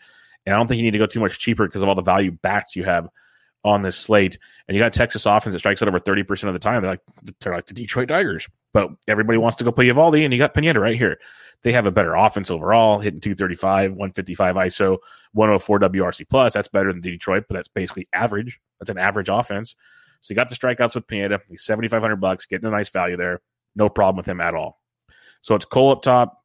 And 0.45 0.53
I 0.53 0.57
don't 0.57 0.67
think 0.67 0.77
you 0.77 0.83
need 0.83 0.91
to 0.91 0.99
go 0.99 1.05
too 1.05 1.19
much 1.19 1.39
cheaper 1.39 1.65
because 1.65 1.83
of 1.83 1.89
all 1.89 1.95
the 1.95 2.01
value 2.01 2.31
bats 2.31 2.75
you 2.75 2.83
have 2.83 3.09
on 3.63 3.81
this 3.81 3.95
slate. 3.95 4.37
And 4.67 4.75
you 4.75 4.83
got 4.83 4.93
Texas 4.93 5.25
offense 5.25 5.53
that 5.53 5.59
strikes 5.59 5.81
out 5.81 5.87
over 5.87 5.99
30% 5.99 6.47
of 6.47 6.53
the 6.53 6.59
time. 6.59 6.81
They're 6.81 6.91
like, 6.91 7.01
they're 7.39 7.55
like 7.55 7.65
the 7.65 7.73
Detroit 7.73 8.09
Tigers. 8.09 8.47
But 8.73 8.89
everybody 9.07 9.37
wants 9.37 9.57
to 9.57 9.63
go 9.63 9.71
play 9.71 9.87
Eovaldi, 9.87 10.23
and 10.23 10.33
you 10.33 10.39
got 10.39 10.53
Pineda 10.53 10.79
right 10.79 10.97
here. 10.97 11.19
They 11.61 11.71
have 11.71 11.85
a 11.85 11.91
better 11.91 12.15
offense 12.15 12.51
overall, 12.51 12.99
hitting 12.99 13.21
235, 13.21 13.91
155 13.91 14.55
ISO, 14.55 14.97
104 15.31 15.79
WRC 15.79 16.27
plus. 16.29 16.53
That's 16.53 16.67
better 16.67 16.91
than 16.91 17.01
Detroit, 17.01 17.45
but 17.47 17.55
that's 17.55 17.69
basically 17.69 18.07
average. 18.11 18.59
That's 18.79 18.89
an 18.89 18.97
average 18.97 19.29
offense. 19.29 19.75
So 20.19 20.33
you 20.33 20.35
got 20.35 20.49
the 20.49 20.55
strikeouts 20.55 20.95
with 20.95 21.07
Pineda. 21.07 21.39
He's 21.49 21.63
7,500 21.63 22.17
bucks, 22.17 22.45
getting 22.45 22.67
a 22.67 22.71
nice 22.71 22.89
value 22.89 23.15
there. 23.15 23.41
No 23.75 23.89
problem 23.89 24.17
with 24.17 24.27
him 24.27 24.41
at 24.41 24.55
all. 24.55 24.79
So 25.41 25.55
it's 25.55 25.65
Cole 25.65 25.91
up 25.91 26.01
top. 26.01 26.37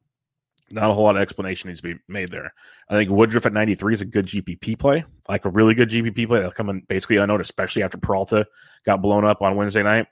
Not 0.71 0.91
a 0.91 0.93
whole 0.93 1.05
lot 1.05 1.15
of 1.15 1.21
explanation 1.21 1.69
needs 1.69 1.81
to 1.81 1.95
be 1.95 1.99
made 2.07 2.29
there. 2.29 2.53
I 2.89 2.95
think 2.95 3.09
Woodruff 3.09 3.47
at 3.47 3.53
93 3.53 3.93
is 3.93 4.01
a 4.01 4.05
good 4.05 4.27
GPP 4.27 4.77
play, 4.77 5.03
like 5.27 5.45
a 5.45 5.49
really 5.49 5.73
good 5.73 5.89
GPP 5.89 6.27
play. 6.27 6.39
That'll 6.39 6.51
come 6.51 6.69
in 6.69 6.81
basically 6.87 7.17
unnoticed, 7.17 7.49
especially 7.49 7.81
after 7.81 7.97
Peralta 7.97 8.45
got 8.85 9.01
blown 9.01 9.25
up 9.25 9.41
on 9.41 9.55
Wednesday 9.55 9.81
night. 9.81 10.05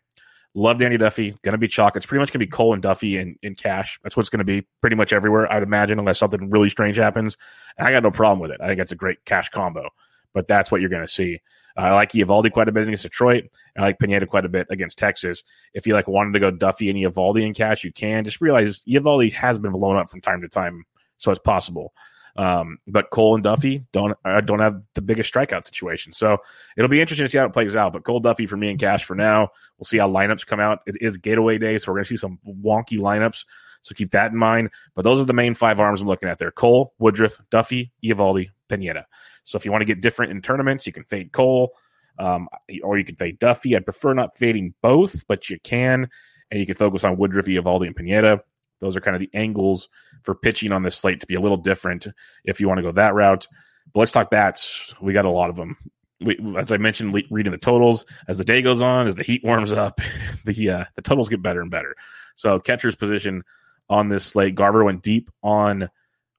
Love 0.56 0.80
Danny 0.80 0.98
Duffy. 0.98 1.36
Going 1.44 1.52
to 1.52 1.60
be 1.60 1.68
chalk. 1.68 1.96
It's 1.96 2.08
pretty 2.08 2.22
much 2.22 2.30
going 2.30 2.40
to 2.40 2.46
be 2.46 2.50
Cole 2.50 2.74
and 2.74 2.82
Duffy 2.82 3.18
in, 3.18 3.38
in 3.44 3.54
cash. 3.54 4.00
That's 4.02 4.18
what's 4.18 4.30
going 4.30 4.40
to 4.40 4.46
be 4.46 4.66
pretty 4.82 4.96
much 4.96 5.14
everywhere, 5.14 5.52
I'd 5.52 5.62
imagine, 5.62 6.00
unless 6.00 6.18
something 6.18 6.50
really 6.50 6.70
strange 6.70 6.98
happens. 6.98 7.38
And 7.78 7.88
I 7.88 7.92
got 7.92 8.02
no 8.02 8.10
problem 8.10 8.40
with 8.40 8.50
it. 8.50 8.60
I 8.60 8.66
think 8.66 8.80
that's 8.80 8.92
a 8.92 8.96
great 8.96 9.24
cash 9.26 9.50
combo, 9.50 9.88
but 10.34 10.48
that's 10.48 10.72
what 10.72 10.82
you're 10.82 10.90
going 10.90 11.06
to 11.06 11.12
see. 11.12 11.40
I 11.78 11.94
like 11.94 12.14
Eovaldi 12.14 12.52
quite 12.52 12.68
a 12.68 12.72
bit 12.72 12.84
against 12.84 13.04
Detroit. 13.04 13.46
I 13.78 13.82
like 13.82 14.00
Pineda 14.00 14.26
quite 14.26 14.46
a 14.46 14.50
bit 14.50 14.66
against 14.72 14.98
Texas. 14.98 15.44
If 15.74 15.86
you 15.86 15.94
like 15.94 16.08
wanted 16.08 16.34
to 16.34 16.40
go 16.40 16.50
Duffy 16.50 16.90
and 16.90 16.98
Eovaldi 16.98 17.46
in 17.46 17.54
cash, 17.54 17.84
you 17.84 17.94
can. 17.94 18.24
Just 18.24 18.42
realize 18.42 18.82
Eovaldi 18.88 19.32
has 19.34 19.60
been 19.60 19.72
blown 19.72 19.96
up 19.96 20.10
from 20.10 20.22
time 20.22 20.42
to 20.42 20.48
time, 20.48 20.86
so 21.20 21.30
it's 21.30 21.40
possible. 21.40 21.94
Um, 22.36 22.78
but 22.88 23.10
Cole 23.10 23.36
and 23.36 23.44
Duffy 23.44 23.84
don't 23.92 24.16
uh, 24.24 24.42
don't 24.42 24.60
have 24.60 24.82
the 24.94 25.02
biggest 25.02 25.34
strikeout 25.34 25.66
situation, 25.66 26.12
so 26.12 26.38
it'll 26.78 26.90
be 26.90 27.02
interesting 27.02 27.26
to 27.26 27.30
see 27.30 27.38
how 27.38 27.46
it 27.46 27.54
plays 27.54 27.76
out. 27.76 27.94
But 27.94 28.04
Cole 28.04 28.20
Duffy 28.20 28.46
for 28.46 28.58
me 28.58 28.70
in 28.70 28.78
cash 28.78 29.06
for 29.06 29.16
now. 29.16 29.50
We'll 29.78 29.86
see 29.86 29.98
how 29.98 30.10
lineups 30.10 30.46
come 30.46 30.60
out. 30.60 30.80
It 30.86 30.98
is 31.02 31.18
Gateway 31.18 31.58
day, 31.58 31.78
so 31.78 31.92
we're 31.92 31.98
going 31.98 32.06
to 32.06 32.10
see 32.10 32.18
some 32.18 32.40
wonky 32.48 33.00
lineups. 33.00 33.46
So 33.88 33.96
keep 33.96 34.12
that 34.12 34.32
in 34.32 34.38
mind. 34.38 34.70
But 34.96 35.04
those 35.04 35.20
are 35.20 35.26
the 35.26 35.34
main 35.34 35.54
five 35.54 35.80
arms 35.80 36.02
I'm 36.02 36.08
looking 36.08 36.30
at 36.30 36.40
there: 36.40 36.52
Cole, 36.52 36.94
Woodruff, 37.00 37.40
Duffy, 37.50 37.92
Eovaldi, 38.04 38.50
Pineda. 38.68 39.06
So 39.44 39.58
if 39.58 39.64
you 39.64 39.72
want 39.72 39.82
to 39.82 39.86
get 39.86 40.02
different 40.02 40.32
in 40.32 40.42
tournaments, 40.42 40.86
you 40.86 40.92
can 40.92 41.06
fade 41.06 41.32
Cole, 41.32 41.74
um, 42.20 42.50
or 42.84 42.98
you 42.98 43.06
can 43.06 43.16
fade 43.16 43.40
Duffy. 43.40 43.76
I'd 43.76 43.86
prefer 43.86 44.14
not 44.14 44.38
fading 44.38 44.74
both, 44.82 45.26
but 45.28 45.50
you 45.50 45.58
can, 45.64 46.10
and 46.52 46.60
you 46.60 46.66
can 46.66 46.76
focus 46.76 47.06
on 47.06 47.18
Woodruff, 47.18 47.46
Eovaldi, 47.46 47.88
and 47.88 47.96
Pineda. 47.96 48.42
Those 48.82 48.96
are 48.96 49.02
kind 49.02 49.16
of 49.16 49.22
the 49.22 49.30
angles 49.34 49.90
for 50.24 50.36
pitching 50.36 50.72
on 50.72 50.84
this 50.84 50.98
slate 50.98 51.22
to 51.22 51.28
be 51.28 51.36
a 51.36 51.42
little 51.42 51.58
different 51.58 52.08
if 52.44 52.60
you 52.60 52.68
want 52.68 52.80
to 52.80 52.84
go 52.84 52.92
that 52.92 53.14
route. 53.14 53.48
But 53.94 54.02
let's 54.02 54.12
talk 54.12 54.30
bats. 54.30 54.94
We 55.02 55.14
got 55.14 55.26
a 55.26 55.30
lot 55.30 55.50
of 55.50 55.56
them. 55.56 55.78
We, 56.20 56.38
as 56.58 56.72
I 56.72 56.78
mentioned, 56.78 57.14
le- 57.14 57.22
reading 57.30 57.52
the 57.52 57.58
totals 57.58 58.06
as 58.28 58.38
the 58.38 58.44
day 58.44 58.62
goes 58.62 58.82
on, 58.82 59.08
as 59.08 59.16
the 59.16 59.24
heat 59.24 59.44
warms 59.44 59.72
up, 59.72 60.02
the 60.46 60.70
uh, 60.70 60.86
the 60.96 61.02
totals 61.02 61.30
get 61.30 61.42
better 61.42 61.62
and 61.62 61.72
better. 61.72 61.96
So 62.36 62.60
catcher's 62.60 62.96
position 62.96 63.44
on 63.90 64.10
this 64.10 64.26
slate, 64.26 64.56
Garver 64.56 64.84
went 64.84 65.02
deep 65.02 65.30
on 65.44 65.90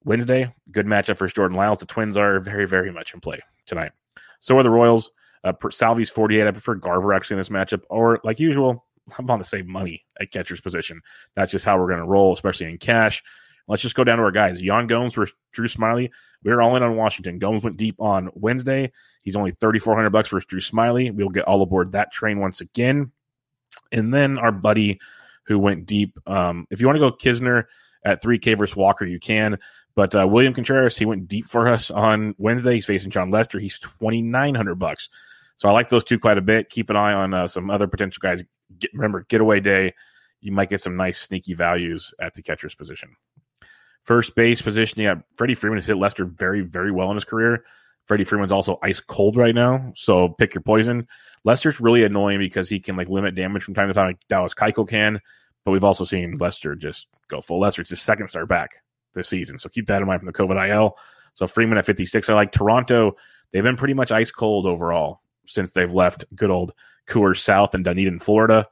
Wednesday. 0.04 0.54
Good 0.70 0.86
matchup 0.86 1.16
for 1.16 1.28
Jordan 1.28 1.56
Lyles. 1.56 1.78
The 1.78 1.86
Twins 1.86 2.16
are 2.16 2.40
very, 2.40 2.66
very 2.66 2.92
much 2.92 3.14
in 3.14 3.20
play 3.20 3.40
tonight. 3.66 3.92
So 4.40 4.58
are 4.58 4.62
the 4.62 4.70
Royals. 4.70 5.10
Uh, 5.44 5.52
Salvy's 5.70 6.10
48. 6.10 6.46
I 6.46 6.50
prefer 6.50 6.74
Garver 6.74 7.14
actually 7.14 7.34
in 7.34 7.40
this 7.40 7.48
matchup. 7.48 7.82
Or, 7.88 8.20
like 8.24 8.40
usual, 8.40 8.84
I'm 9.18 9.30
on 9.30 9.38
the 9.38 9.44
same 9.44 9.70
money 9.70 10.04
at 10.20 10.30
catcher's 10.30 10.60
position. 10.60 11.00
That's 11.34 11.52
just 11.52 11.64
how 11.64 11.78
we're 11.78 11.88
going 11.88 12.00
to 12.00 12.06
roll, 12.06 12.32
especially 12.32 12.66
in 12.66 12.78
cash. 12.78 13.22
Let's 13.66 13.82
just 13.82 13.94
go 13.94 14.04
down 14.04 14.18
to 14.18 14.24
our 14.24 14.30
guys. 14.30 14.62
Yan 14.62 14.86
Gomes 14.86 15.14
versus 15.14 15.36
Drew 15.52 15.66
Smyly. 15.66 16.10
We 16.42 16.52
are 16.52 16.62
all 16.62 16.76
in 16.76 16.82
on 16.82 16.96
Washington. 16.96 17.38
Gomes 17.38 17.62
went 17.62 17.76
deep 17.76 18.00
on 18.00 18.30
Wednesday. 18.34 18.92
He's 19.22 19.36
only 19.36 19.52
3400 19.52 20.10
bucks 20.10 20.30
versus 20.30 20.46
Drew 20.46 20.60
Smyly. 20.60 21.12
We'll 21.14 21.28
get 21.28 21.44
all 21.44 21.62
aboard 21.62 21.92
that 21.92 22.12
train 22.12 22.40
once 22.40 22.60
again. 22.60 23.12
And 23.92 24.12
then 24.12 24.38
our 24.38 24.52
buddy 24.52 25.00
who 25.48 25.58
went 25.58 25.86
deep. 25.86 26.16
Um, 26.26 26.66
if 26.70 26.80
you 26.80 26.86
want 26.86 26.96
to 26.96 27.00
go 27.00 27.10
Knizner 27.10 27.64
at 28.04 28.22
3K 28.22 28.56
versus 28.56 28.76
Walker, 28.76 29.06
you 29.06 29.18
can. 29.18 29.58
But 29.96 30.14
uh, 30.14 30.28
William 30.28 30.54
Contreras, 30.54 30.96
he 30.96 31.06
went 31.06 31.26
deep 31.26 31.46
for 31.46 31.66
us 31.66 31.90
on 31.90 32.34
Wednesday. 32.38 32.74
He's 32.74 32.86
facing 32.86 33.10
Jon 33.10 33.30
Lester. 33.30 33.58
He's 33.58 33.78
2900 33.80 34.76
bucks. 34.76 35.08
So 35.56 35.68
I 35.68 35.72
like 35.72 35.88
those 35.88 36.04
two 36.04 36.20
quite 36.20 36.38
a 36.38 36.42
bit. 36.42 36.70
Keep 36.70 36.90
an 36.90 36.96
eye 36.96 37.14
on 37.14 37.34
uh, 37.34 37.48
some 37.48 37.68
other 37.68 37.88
potential 37.88 38.20
guys. 38.22 38.44
Get, 38.78 38.90
remember, 38.94 39.24
getaway 39.28 39.58
day. 39.58 39.94
You 40.40 40.52
might 40.52 40.69
get 40.69 40.82
some 40.82 40.96
nice 40.96 41.20
sneaky 41.20 41.55
values 41.55 42.14
at 42.20 42.34
the 42.34 42.43
catcher's 42.43 42.76
position. 42.76 43.17
First 44.05 44.36
base 44.36 44.62
position, 44.62 45.02
yeah, 45.02 45.17
Freddie 45.34 45.55
Freeman 45.55 45.78
has 45.78 45.86
hit 45.86 45.98
Lester 45.98 46.24
very, 46.24 46.60
very 46.60 46.93
well 46.93 47.10
in 47.10 47.17
his 47.17 47.24
career. 47.24 47.64
Freddie 48.08 48.24
Freeman's 48.24 48.53
also 48.53 48.79
ice 48.82 49.00
cold 49.00 49.36
right 49.36 49.55
now, 49.55 49.93
so 49.94 50.31
pick 50.31 50.55
your 50.55 50.62
poison. 50.62 51.06
Lester's 51.44 51.81
really 51.81 52.03
annoying 52.03 52.38
because 52.38 52.69
he 52.69 52.81
can 52.81 52.96
like 52.96 53.10
limit 53.10 53.34
damage 53.34 53.62
from 53.62 53.74
time 53.74 53.88
to 53.88 53.94
time, 53.94 54.08
like 54.08 54.29
Dallas 54.29 54.55
Keuchel 54.55 54.88
can. 54.88 55.20
But 55.65 55.72
we've 55.72 55.84
also 55.84 56.05
seen 56.05 56.36
Lester 56.36 56.74
just 56.74 57.06
go 57.29 57.43
full 57.43 57.60
Lester. 57.60 57.82
It's 57.82 57.91
his 57.91 58.00
second 58.00 58.29
start 58.29 58.48
back 58.48 58.82
this 59.15 59.29
season, 59.29 59.58
so 59.58 59.69
keep 59.69 59.86
that 59.86 60.00
in 60.00 60.08
mind 60.08 60.20
from 60.20 60.27
the 60.27 60.32
COVID 60.32 60.70
IL. 60.70 60.96
So 61.34 61.46
Freeman 61.46 61.77
at 61.77 61.84
56. 61.84 62.31
I 62.31 62.34
like 62.34 62.50
Toronto. 62.50 63.15
They've 63.53 63.62
been 63.62 63.77
pretty 63.77 63.94
much 63.94 64.10
ice 64.10 64.31
cold 64.31 64.67
overall 64.67 65.20
since 65.44 65.72
they've 65.72 65.93
left 65.93 66.24
good 66.34 66.50
old 66.50 66.72
Coors 67.06 67.38
South 67.38 67.74
and 67.74 67.84
Dunedin, 67.84 68.20
Florida. 68.20 68.67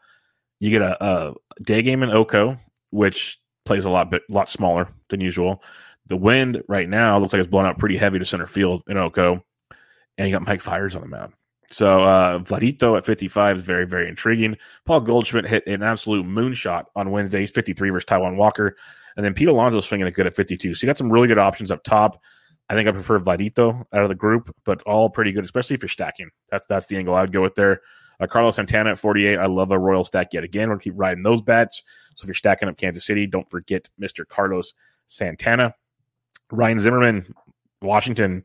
You 0.60 0.70
get 0.70 0.82
a, 0.82 1.04
a 1.04 1.34
day 1.62 1.82
game 1.82 2.02
in 2.02 2.10
O.co, 2.10 2.56
which 2.90 3.38
plays 3.66 3.84
a 3.84 3.90
lot 3.90 4.10
bit 4.10 4.22
lot 4.30 4.48
smaller 4.48 4.88
than 5.10 5.20
usual. 5.20 5.62
The 6.06 6.16
wind 6.16 6.62
right 6.68 6.88
now 6.88 7.18
looks 7.18 7.32
like 7.32 7.40
it's 7.40 7.48
blowing 7.48 7.66
out 7.66 7.78
pretty 7.78 7.96
heavy 7.96 8.18
to 8.18 8.24
center 8.24 8.46
field 8.46 8.82
in 8.88 8.96
O.co, 8.96 9.42
and 10.18 10.28
you 10.28 10.34
got 10.34 10.46
Mike 10.46 10.60
Fiers 10.60 10.94
on 10.94 11.02
the 11.02 11.08
mound. 11.08 11.32
So 11.68 12.02
uh, 12.02 12.38
Vladito 12.38 12.96
at 12.96 13.04
55 13.04 13.56
is 13.56 13.62
very, 13.62 13.86
very 13.86 14.08
intriguing. 14.08 14.56
Paul 14.84 15.00
Goldschmidt 15.00 15.46
hit 15.46 15.66
an 15.66 15.82
absolute 15.82 16.24
moonshot 16.24 16.84
on 16.94 17.10
Wednesday. 17.10 17.40
He's 17.40 17.50
53 17.50 17.90
versus 17.90 18.06
Taijuan 18.06 18.36
Walker. 18.36 18.76
And 19.16 19.24
then 19.24 19.34
Pete 19.34 19.48
Alonso 19.48 19.80
swinging 19.80 20.06
a 20.06 20.12
good 20.12 20.26
at 20.26 20.34
52. 20.34 20.74
So 20.74 20.84
you 20.84 20.88
got 20.88 20.96
some 20.96 21.12
really 21.12 21.28
good 21.28 21.38
options 21.38 21.70
up 21.70 21.82
top. 21.82 22.20
I 22.68 22.74
think 22.74 22.88
I 22.88 22.92
prefer 22.92 23.18
Vladito 23.18 23.84
out 23.92 24.02
of 24.02 24.08
the 24.08 24.14
group, 24.14 24.54
but 24.64 24.82
all 24.82 25.08
pretty 25.08 25.32
good, 25.32 25.44
especially 25.44 25.74
if 25.74 25.82
you're 25.82 25.88
stacking. 25.88 26.30
That's 26.50 26.66
that's 26.66 26.86
the 26.86 26.96
angle 26.96 27.14
I 27.14 27.20
would 27.20 27.32
go 27.32 27.42
with 27.42 27.54
there. 27.54 27.80
Uh, 28.18 28.26
Carlos 28.26 28.56
Santana 28.56 28.90
at 28.90 28.98
48. 28.98 29.38
I 29.38 29.46
love 29.46 29.70
a 29.70 29.78
Royal 29.78 30.04
stack 30.04 30.32
yet 30.32 30.42
again. 30.42 30.68
We'll 30.68 30.78
keep 30.78 30.94
riding 30.96 31.22
those 31.22 31.42
bets. 31.42 31.82
So 32.14 32.24
if 32.24 32.28
you're 32.28 32.34
stacking 32.34 32.68
up 32.68 32.76
Kansas 32.76 33.04
City, 33.04 33.26
don't 33.26 33.48
forget 33.50 33.88
Mr. 34.00 34.26
Carlos 34.26 34.72
Santana. 35.06 35.74
Ryan 36.50 36.78
Zimmerman, 36.78 37.34
Washington, 37.82 38.44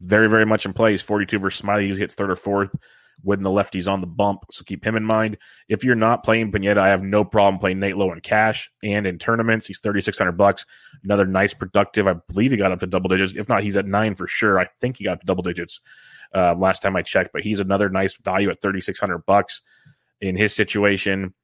very, 0.00 0.28
very 0.28 0.46
much 0.46 0.66
in 0.66 0.72
play. 0.72 0.92
He's 0.92 1.02
42 1.02 1.38
versus 1.38 1.62
Smyly. 1.62 1.90
He 1.90 1.98
hits 1.98 2.14
third 2.14 2.30
or 2.30 2.36
fourth 2.36 2.74
when 3.22 3.42
the 3.42 3.50
lefties 3.50 3.90
on 3.90 4.00
the 4.00 4.06
bump. 4.06 4.40
So 4.50 4.64
keep 4.64 4.84
him 4.84 4.96
in 4.96 5.04
mind. 5.04 5.38
If 5.68 5.84
you're 5.84 5.94
not 5.94 6.24
playing 6.24 6.50
Pineda, 6.50 6.80
I 6.80 6.88
have 6.88 7.02
no 7.02 7.24
problem 7.24 7.58
playing 7.58 7.78
Nate 7.78 7.96
Lowe 7.96 8.12
in 8.12 8.20
cash 8.20 8.70
and 8.82 9.06
in 9.06 9.18
tournaments. 9.18 9.66
He's 9.66 9.80
3600 9.80 10.32
bucks. 10.32 10.66
Another 11.04 11.26
nice 11.26 11.54
productive. 11.54 12.08
I 12.08 12.14
believe 12.28 12.50
he 12.50 12.56
got 12.56 12.72
up 12.72 12.80
to 12.80 12.86
double 12.86 13.08
digits. 13.08 13.36
If 13.36 13.48
not, 13.48 13.62
he's 13.62 13.76
at 13.76 13.86
nine 13.86 14.14
for 14.14 14.26
sure. 14.26 14.58
I 14.58 14.66
think 14.80 14.96
he 14.96 15.04
got 15.04 15.20
to 15.20 15.26
double 15.26 15.42
digits 15.42 15.80
uh, 16.34 16.54
last 16.54 16.82
time 16.82 16.96
I 16.96 17.02
checked, 17.02 17.30
but 17.32 17.42
he's 17.42 17.60
another 17.60 17.88
nice 17.88 18.18
value 18.18 18.50
at 18.50 18.60
3600 18.60 19.18
bucks 19.26 19.60
in 20.20 20.36
his 20.36 20.54
situation. 20.54 21.34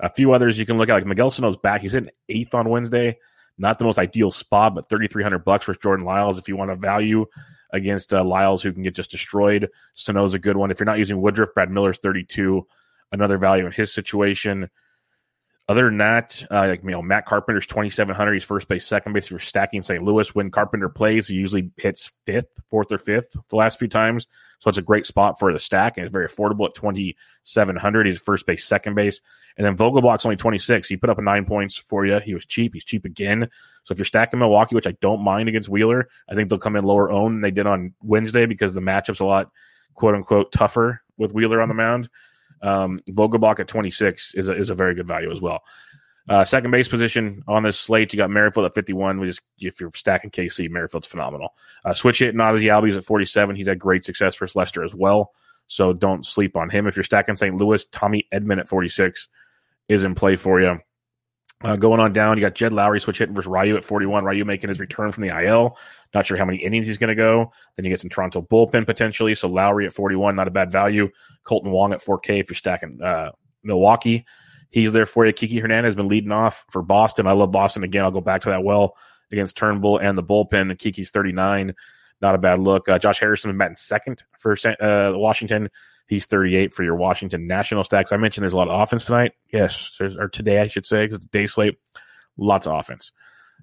A 0.00 0.08
few 0.08 0.32
others 0.32 0.58
you 0.58 0.66
can 0.66 0.76
look 0.76 0.88
at, 0.88 0.94
like 0.94 1.06
Miguel 1.06 1.30
Sano's 1.30 1.56
back. 1.56 1.80
He's 1.80 1.94
in 1.94 2.10
eighth 2.28 2.54
on 2.54 2.68
Wednesday. 2.68 3.18
Not 3.58 3.78
the 3.78 3.84
most 3.84 3.98
ideal 3.98 4.30
spot, 4.30 4.74
but 4.74 4.88
3300 4.88 5.44
bucks 5.44 5.64
for 5.64 5.74
Jordan 5.74 6.06
Lyles 6.06 6.38
if 6.38 6.48
you 6.48 6.56
want 6.56 6.70
a 6.70 6.76
value 6.76 7.26
against 7.72 8.12
uh, 8.12 8.24
Lyles, 8.24 8.62
who 8.62 8.72
can 8.72 8.82
get 8.82 8.94
just 8.94 9.10
destroyed. 9.10 9.68
Sano's 9.94 10.34
a 10.34 10.38
good 10.38 10.56
one. 10.56 10.70
If 10.70 10.80
you're 10.80 10.86
not 10.86 10.98
using 10.98 11.20
Woodruff, 11.20 11.54
Brad 11.54 11.70
Miller's 11.70 11.98
32, 11.98 12.66
another 13.12 13.36
value 13.36 13.66
in 13.66 13.72
his 13.72 13.92
situation. 13.92 14.68
Other 15.68 15.84
than 15.86 15.98
that, 15.98 16.44
uh, 16.50 16.66
like 16.68 16.82
you 16.82 16.90
know, 16.90 17.02
Matt 17.02 17.24
Carpenter's 17.24 17.66
twenty 17.66 17.88
seven 17.88 18.16
hundred. 18.16 18.34
He's 18.34 18.44
first 18.44 18.66
base, 18.66 18.84
second 18.84 19.12
base. 19.12 19.26
If 19.26 19.30
you're 19.30 19.38
stacking 19.40 19.80
St. 19.80 20.02
Louis, 20.02 20.34
when 20.34 20.50
Carpenter 20.50 20.88
plays, 20.88 21.28
he 21.28 21.36
usually 21.36 21.70
hits 21.76 22.10
fifth, 22.26 22.48
fourth, 22.68 22.90
or 22.90 22.98
fifth 22.98 23.36
the 23.48 23.56
last 23.56 23.78
few 23.78 23.86
times. 23.86 24.26
So 24.62 24.68
it's 24.68 24.78
a 24.78 24.82
great 24.82 25.06
spot 25.06 25.40
for 25.40 25.52
the 25.52 25.58
stack, 25.58 25.96
and 25.96 26.04
it's 26.04 26.12
very 26.12 26.28
affordable 26.28 26.66
at 26.66 26.74
twenty 26.74 27.16
seven 27.42 27.74
hundred. 27.74 28.06
He's 28.06 28.20
first 28.20 28.46
base, 28.46 28.64
second 28.64 28.94
base, 28.94 29.20
and 29.56 29.66
then 29.66 29.76
Vogelbach's 29.76 30.24
only 30.24 30.36
twenty 30.36 30.58
six. 30.58 30.88
He 30.88 30.96
put 30.96 31.10
up 31.10 31.18
nine 31.20 31.44
points 31.44 31.76
for 31.76 32.06
you. 32.06 32.20
He 32.20 32.32
was 32.32 32.46
cheap. 32.46 32.72
He's 32.72 32.84
cheap 32.84 33.04
again. 33.04 33.48
So 33.82 33.90
if 33.90 33.98
you're 33.98 34.04
stacking 34.04 34.38
Milwaukee, 34.38 34.76
which 34.76 34.86
I 34.86 34.92
don't 35.00 35.24
mind 35.24 35.48
against 35.48 35.68
Wheeler, 35.68 36.08
I 36.28 36.36
think 36.36 36.48
they'll 36.48 36.60
come 36.60 36.76
in 36.76 36.84
lower 36.84 37.10
own 37.10 37.32
than 37.32 37.40
they 37.40 37.50
did 37.50 37.66
on 37.66 37.92
Wednesday 38.04 38.46
because 38.46 38.72
the 38.72 38.80
matchup's 38.80 39.18
a 39.18 39.24
lot 39.24 39.50
quote 39.94 40.14
unquote 40.14 40.52
tougher 40.52 41.02
with 41.16 41.34
Wheeler 41.34 41.60
on 41.60 41.66
the 41.66 41.74
mound. 41.74 42.08
Um, 42.62 43.00
Vogelbach 43.10 43.58
at 43.58 43.66
26 43.66 44.34
is 44.34 44.46
a, 44.46 44.56
is 44.56 44.70
a 44.70 44.76
very 44.76 44.94
good 44.94 45.08
value 45.08 45.32
as 45.32 45.40
well. 45.40 45.64
Uh, 46.28 46.44
second 46.44 46.70
base 46.70 46.88
position 46.88 47.42
on 47.48 47.62
this 47.62 47.78
slate, 47.78 48.12
you 48.12 48.16
got 48.16 48.30
Merrifield 48.30 48.66
at 48.66 48.74
51. 48.74 49.18
We 49.18 49.26
just 49.26 49.40
if 49.58 49.80
you're 49.80 49.90
stacking 49.94 50.30
KC, 50.30 50.70
Merrifield's 50.70 51.06
phenomenal. 51.06 51.54
Uh, 51.84 51.92
switch 51.92 52.20
hit 52.20 52.38
Ozzie 52.38 52.66
Albies 52.66 52.96
at 52.96 53.04
47. 53.04 53.56
He's 53.56 53.66
had 53.66 53.78
great 53.78 54.04
success 54.04 54.34
for 54.34 54.46
Lester 54.54 54.84
as 54.84 54.94
well. 54.94 55.32
So 55.66 55.92
don't 55.92 56.24
sleep 56.24 56.56
on 56.56 56.70
him. 56.70 56.86
If 56.86 56.96
you're 56.96 57.04
stacking 57.04 57.34
St. 57.34 57.56
Louis, 57.56 57.86
Tommy 57.86 58.26
Edman 58.32 58.60
at 58.60 58.68
46 58.68 59.28
is 59.88 60.04
in 60.04 60.14
play 60.14 60.36
for 60.36 60.60
you. 60.60 60.78
Uh, 61.64 61.76
going 61.76 62.00
on 62.00 62.12
down, 62.12 62.36
you 62.36 62.40
got 62.40 62.54
Jed 62.54 62.72
Lowrie 62.72 63.00
switch 63.00 63.18
hitting 63.18 63.34
versus 63.34 63.48
Ryu 63.48 63.76
at 63.76 63.84
41. 63.84 64.24
Ryu 64.24 64.44
making 64.44 64.68
his 64.68 64.80
return 64.80 65.12
from 65.12 65.26
the 65.26 65.44
IL. 65.44 65.76
Not 66.12 66.26
sure 66.26 66.36
how 66.36 66.44
many 66.44 66.58
innings 66.58 66.86
he's 66.86 66.98
going 66.98 67.08
to 67.08 67.14
go. 67.14 67.52
Then 67.76 67.84
you 67.84 67.90
get 67.90 68.00
some 68.00 68.10
Toronto 68.10 68.42
bullpen 68.42 68.84
potentially. 68.84 69.34
So 69.34 69.48
Lowrie 69.48 69.86
at 69.86 69.92
41, 69.92 70.34
not 70.34 70.48
a 70.48 70.50
bad 70.50 70.72
value. 70.72 71.08
Kolten 71.44 71.70
Wong 71.70 71.92
at 71.92 72.00
4K 72.00 72.40
if 72.40 72.50
you're 72.50 72.56
stacking 72.56 73.00
uh, 73.00 73.30
Milwaukee. 73.62 74.24
He's 74.72 74.92
there 74.92 75.06
for 75.06 75.26
you. 75.26 75.32
Kiki 75.32 75.58
Hernandez 75.58 75.90
has 75.90 75.96
been 75.96 76.08
leading 76.08 76.32
off 76.32 76.64
for 76.70 76.82
Boston. 76.82 77.26
I 77.26 77.32
love 77.32 77.52
Boston 77.52 77.84
again. 77.84 78.04
I'll 78.04 78.10
go 78.10 78.22
back 78.22 78.40
to 78.42 78.48
that 78.48 78.64
well 78.64 78.96
against 79.30 79.56
Turnbull 79.56 79.98
and 79.98 80.16
the 80.16 80.22
bullpen. 80.22 80.76
Kiki's 80.78 81.10
39. 81.10 81.74
Not 82.22 82.34
a 82.34 82.38
bad 82.38 82.58
look. 82.58 82.88
Uh, 82.88 82.98
Josh 82.98 83.20
Harrison 83.20 83.50
in 83.50 83.74
second 83.74 84.24
for 84.38 84.56
uh, 84.80 85.12
Washington. 85.14 85.68
He's 86.06 86.24
38 86.26 86.72
for 86.72 86.84
your 86.84 86.96
Washington 86.96 87.46
National 87.46 87.84
stacks. 87.84 88.12
I 88.12 88.16
mentioned 88.16 88.42
there's 88.42 88.54
a 88.54 88.56
lot 88.56 88.68
of 88.68 88.80
offense 88.80 89.04
tonight. 89.04 89.32
Yes, 89.52 90.00
or 90.00 90.28
today, 90.28 90.60
I 90.60 90.66
should 90.68 90.86
say, 90.86 91.04
because 91.04 91.16
it's 91.16 91.26
day 91.26 91.46
slate. 91.46 91.78
Lots 92.38 92.66
of 92.66 92.78
offense. 92.78 93.12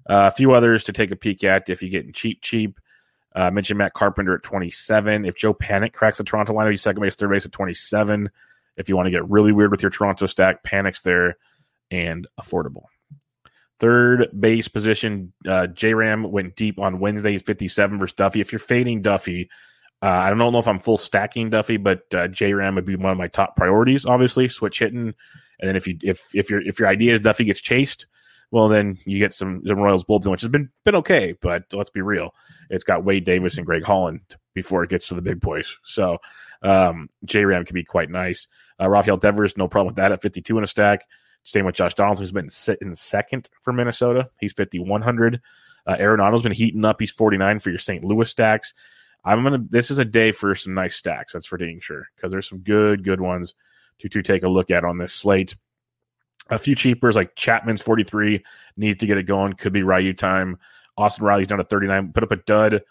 Uh, 0.08 0.28
a 0.28 0.30
few 0.30 0.52
others 0.52 0.84
to 0.84 0.92
take 0.92 1.10
a 1.10 1.16
peek 1.16 1.42
at 1.44 1.68
if 1.68 1.82
you're 1.82 1.90
getting 1.90 2.12
cheap, 2.12 2.40
cheap. 2.40 2.80
Uh, 3.34 3.50
mentioned 3.50 3.78
Matt 3.78 3.94
Carpenter 3.94 4.34
at 4.34 4.42
27. 4.42 5.24
If 5.24 5.36
Joe 5.36 5.54
Panik 5.54 5.92
cracks 5.92 6.18
the 6.18 6.24
Toronto 6.24 6.52
lineup, 6.52 6.70
he's 6.70 6.82
second 6.82 7.02
base, 7.02 7.14
third 7.14 7.30
base 7.30 7.46
at 7.46 7.52
27. 7.52 8.30
If 8.76 8.88
you 8.88 8.96
want 8.96 9.06
to 9.06 9.10
get 9.10 9.28
really 9.28 9.52
weird 9.52 9.70
with 9.70 9.82
your 9.82 9.90
Toronto 9.90 10.26
stack, 10.26 10.62
Panik's 10.62 11.02
there 11.02 11.36
and 11.90 12.26
affordable. 12.40 12.84
Third 13.78 14.28
base 14.38 14.68
position, 14.68 15.32
uh, 15.48 15.66
J 15.68 15.94
Ram 15.94 16.30
went 16.30 16.54
deep 16.54 16.78
on 16.78 17.00
Wednesday. 17.00 17.32
He's 17.32 17.42
57 17.42 17.98
versus 17.98 18.14
Duffy. 18.14 18.40
If 18.40 18.52
you're 18.52 18.58
fading 18.58 19.00
Duffy, 19.00 19.48
uh, 20.02 20.06
I 20.06 20.28
don't 20.28 20.38
know 20.38 20.58
if 20.58 20.68
I'm 20.68 20.78
full 20.78 20.98
stacking 20.98 21.48
Duffy, 21.48 21.78
but 21.78 22.02
uh, 22.14 22.28
J 22.28 22.52
Ram 22.52 22.74
would 22.74 22.84
be 22.84 22.96
one 22.96 23.12
of 23.12 23.18
my 23.18 23.28
top 23.28 23.56
priorities. 23.56 24.04
Obviously, 24.04 24.48
switch 24.48 24.78
hitting, 24.78 25.14
and 25.60 25.68
then 25.68 25.76
if 25.76 25.86
you 25.86 25.96
if 26.02 26.34
if 26.34 26.50
your 26.50 26.60
if 26.60 26.78
your 26.78 26.88
idea 26.88 27.14
is 27.14 27.20
Duffy 27.20 27.44
gets 27.44 27.60
chased, 27.60 28.06
well 28.50 28.68
then 28.68 28.98
you 29.06 29.18
get 29.18 29.32
some 29.32 29.62
some 29.66 29.78
Royals 29.78 30.04
bullpen, 30.04 30.30
which 30.30 30.42
has 30.42 30.50
been 30.50 30.68
been 30.84 30.96
okay. 30.96 31.34
But 31.40 31.64
let's 31.72 31.90
be 31.90 32.02
real, 32.02 32.34
it's 32.68 32.84
got 32.84 33.04
Wade 33.04 33.24
Davis 33.24 33.56
and 33.56 33.66
Greg 33.66 33.84
Holland 33.84 34.20
before 34.54 34.84
it 34.84 34.90
gets 34.90 35.08
to 35.08 35.14
the 35.14 35.22
big 35.22 35.40
boys. 35.40 35.78
So 35.84 36.18
um, 36.62 37.08
J 37.24 37.44
Ram 37.44 37.64
can 37.64 37.74
be 37.74 37.84
quite 37.84 38.10
nice. 38.10 38.46
Uh, 38.80 38.88
Rafael 38.88 39.16
Devers, 39.16 39.56
no 39.56 39.68
problem 39.68 39.88
with 39.88 39.96
that 39.96 40.12
at 40.12 40.22
52 40.22 40.58
in 40.58 40.64
a 40.64 40.66
stack. 40.66 41.06
Same 41.44 41.64
with 41.64 41.74
Josh 41.74 41.94
Donaldson, 41.94 42.22
who's 42.22 42.32
been 42.32 42.50
sitting 42.50 42.94
second 42.94 43.48
for 43.62 43.72
Minnesota. 43.72 44.28
He's 44.40 44.52
5,100. 44.52 45.40
Uh, 45.86 45.96
Arenado's 45.98 46.42
been 46.42 46.52
heating 46.52 46.84
up. 46.84 47.00
He's 47.00 47.10
49 47.10 47.58
for 47.60 47.70
your 47.70 47.78
St. 47.78 48.04
Louis 48.04 48.28
stacks. 48.28 48.74
I'm 49.24 49.42
gonna. 49.42 49.64
This 49.68 49.90
is 49.90 49.98
a 49.98 50.04
day 50.04 50.32
for 50.32 50.54
some 50.54 50.74
nice 50.74 50.96
stacks. 50.96 51.32
That's 51.32 51.46
for 51.46 51.58
dang 51.58 51.80
sure 51.80 52.08
because 52.16 52.32
there's 52.32 52.48
some 52.48 52.60
good, 52.60 53.04
good 53.04 53.20
ones 53.20 53.54
to 53.98 54.08
to 54.08 54.22
take 54.22 54.42
a 54.42 54.48
look 54.48 54.70
at 54.70 54.84
on 54.84 54.98
this 54.98 55.12
slate. 55.12 55.56
A 56.48 56.58
few 56.58 56.74
cheapers 56.74 57.16
like 57.16 57.36
Chapman's 57.36 57.82
43 57.82 58.42
needs 58.76 58.96
to 58.98 59.06
get 59.06 59.18
it 59.18 59.24
going. 59.24 59.52
Could 59.52 59.72
be 59.72 59.82
Ryu 59.82 60.14
time. 60.14 60.58
Austin 60.96 61.24
Riley's 61.24 61.46
down 61.46 61.58
to 61.58 61.64
39. 61.64 62.12
Put 62.12 62.24
up 62.24 62.32
a 62.32 62.36
dud 62.36 62.82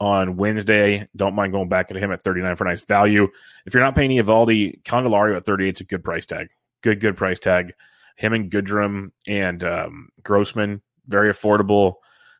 on 0.00 0.36
Wednesday. 0.36 1.08
Don't 1.16 1.34
mind 1.34 1.52
going 1.52 1.68
back 1.68 1.90
at 1.90 1.96
him 1.96 2.12
at 2.12 2.22
39 2.22 2.56
for 2.56 2.64
nice 2.64 2.82
value. 2.82 3.28
If 3.66 3.74
you're 3.74 3.82
not 3.82 3.94
paying 3.94 4.10
Eovaldi, 4.10 4.82
Candelario 4.82 5.36
at 5.36 5.46
38 5.46 5.76
is 5.76 5.80
a 5.80 5.84
good 5.84 6.04
price 6.04 6.26
tag. 6.26 6.48
Good, 6.82 7.00
good 7.00 7.16
price 7.16 7.38
tag. 7.38 7.72
Him 8.16 8.32
and 8.32 8.50
Goodrum 8.50 9.10
and 9.26 9.64
um, 9.64 10.08
Grossman, 10.22 10.82
very 11.06 11.32
affordable, 11.32 11.96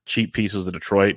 cheap 0.06 0.32
pieces 0.32 0.66
of 0.66 0.74
Detroit. 0.74 1.16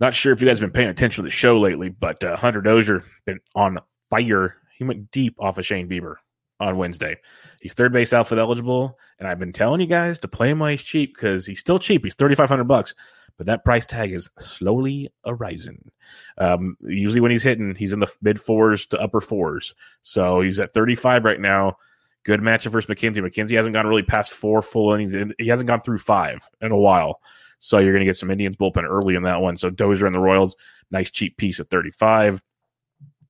Not 0.00 0.14
sure 0.14 0.32
if 0.32 0.40
you 0.40 0.48
guys 0.48 0.58
have 0.58 0.72
been 0.72 0.78
paying 0.78 0.88
attention 0.88 1.22
to 1.22 1.28
the 1.28 1.34
show 1.34 1.58
lately, 1.58 1.88
but 1.88 2.22
uh, 2.24 2.36
Hunter 2.36 2.60
Dozier 2.60 3.04
been 3.26 3.40
on 3.54 3.78
fire. 4.10 4.56
He 4.76 4.84
went 4.84 5.10
deep 5.10 5.36
off 5.38 5.58
of 5.58 5.66
Shane 5.66 5.88
Bieber 5.88 6.16
on 6.60 6.76
Wednesday. 6.76 7.16
He's 7.60 7.74
third 7.74 7.92
base 7.92 8.12
outfit 8.12 8.38
eligible, 8.38 8.98
and 9.18 9.28
I've 9.28 9.38
been 9.38 9.52
telling 9.52 9.80
you 9.80 9.86
guys 9.86 10.20
to 10.20 10.28
play 10.28 10.50
him 10.50 10.58
while 10.58 10.70
he's 10.70 10.82
cheap 10.82 11.14
because 11.14 11.46
he's 11.46 11.60
still 11.60 11.78
cheap. 11.78 12.04
He's 12.04 12.14
thirty 12.14 12.34
five 12.34 12.48
hundred 12.48 12.64
bucks, 12.64 12.94
but 13.36 13.46
that 13.46 13.64
price 13.64 13.86
tag 13.86 14.12
is 14.12 14.30
slowly 14.38 15.12
arising. 15.26 15.90
Um, 16.38 16.76
usually, 16.80 17.20
when 17.20 17.30
he's 17.30 17.42
hitting, 17.42 17.74
he's 17.74 17.92
in 17.92 18.00
the 18.00 18.12
mid 18.22 18.40
fours 18.40 18.86
to 18.86 19.00
upper 19.00 19.20
fours. 19.20 19.74
So 20.02 20.40
he's 20.40 20.60
at 20.60 20.74
thirty 20.74 20.94
five 20.94 21.24
right 21.24 21.40
now. 21.40 21.76
Good 22.24 22.40
matchup 22.40 22.70
versus 22.70 22.88
McKenzie. 22.88 23.18
McKenzie 23.18 23.56
hasn't 23.56 23.74
gone 23.74 23.86
really 23.86 24.02
past 24.02 24.32
four 24.32 24.62
full 24.62 24.94
innings. 24.94 25.14
and 25.14 25.34
He 25.38 25.48
hasn't 25.48 25.66
gone 25.66 25.80
through 25.80 25.98
five 25.98 26.48
in 26.62 26.72
a 26.72 26.76
while. 26.76 27.20
So 27.58 27.78
you're 27.78 27.92
going 27.92 28.00
to 28.00 28.06
get 28.06 28.16
some 28.16 28.30
Indians 28.30 28.56
bullpen 28.56 28.84
early 28.84 29.14
in 29.14 29.22
that 29.24 29.40
one. 29.40 29.56
So 29.56 29.70
Dozier 29.70 30.06
and 30.06 30.14
the 30.14 30.20
Royals, 30.20 30.56
nice 30.90 31.10
cheap 31.10 31.36
piece 31.36 31.60
at 31.60 31.70
35. 31.70 32.42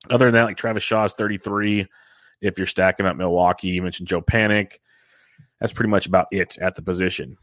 Other 0.09 0.25
than 0.25 0.33
that, 0.35 0.43
like 0.43 0.57
Travis 0.57 0.83
Shaw 0.83 1.05
is 1.05 1.13
33. 1.13 1.87
If 2.41 2.57
you're 2.57 2.67
stacking 2.67 3.05
up 3.05 3.15
Milwaukee, 3.15 3.69
you 3.69 3.81
mentioned 3.81 4.07
Joe 4.07 4.21
Panik. 4.21 4.73
That's 5.59 5.73
pretty 5.73 5.89
much 5.89 6.05
about 6.05 6.27
it 6.31 6.57
at 6.57 6.75
the 6.75 6.81
position. 6.81 7.37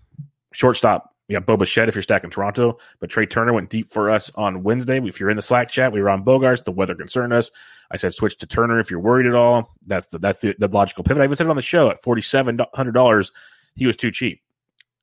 Shortstop, 0.52 1.14
you 1.32 1.38
got 1.38 1.46
Bo 1.46 1.56
Bichette 1.56 1.88
if 1.88 1.94
you're 1.94 2.02
stacking 2.02 2.28
Toronto, 2.28 2.78
but 3.00 3.08
Trea 3.08 3.26
Turner 3.26 3.54
went 3.54 3.70
deep 3.70 3.88
for 3.88 4.10
us 4.10 4.30
on 4.34 4.62
Wednesday. 4.62 5.00
If 5.02 5.18
you're 5.18 5.30
in 5.30 5.36
the 5.36 5.42
Slack 5.42 5.70
chat, 5.70 5.90
we 5.90 6.02
were 6.02 6.10
on 6.10 6.24
Bogaerts. 6.24 6.64
The 6.64 6.72
weather 6.72 6.94
concerned 6.94 7.32
us. 7.32 7.50
I 7.90 7.96
said 7.96 8.12
switch 8.12 8.36
to 8.38 8.46
Turner 8.46 8.78
if 8.80 8.90
you're 8.90 9.00
worried 9.00 9.26
at 9.26 9.34
all. 9.34 9.74
That's 9.86 10.08
the 10.08 10.18
that's 10.18 10.40
the, 10.40 10.54
the 10.58 10.68
logical 10.68 11.04
pivot. 11.04 11.22
I 11.22 11.24
even 11.24 11.36
said 11.36 11.46
it 11.46 11.50
on 11.50 11.56
the 11.56 11.62
show 11.62 11.88
at 11.88 12.02
forty 12.02 12.20
seven 12.20 12.58
hundred 12.74 12.92
dollars. 12.92 13.32
He 13.74 13.86
was 13.86 13.96
too 13.96 14.10
cheap, 14.10 14.42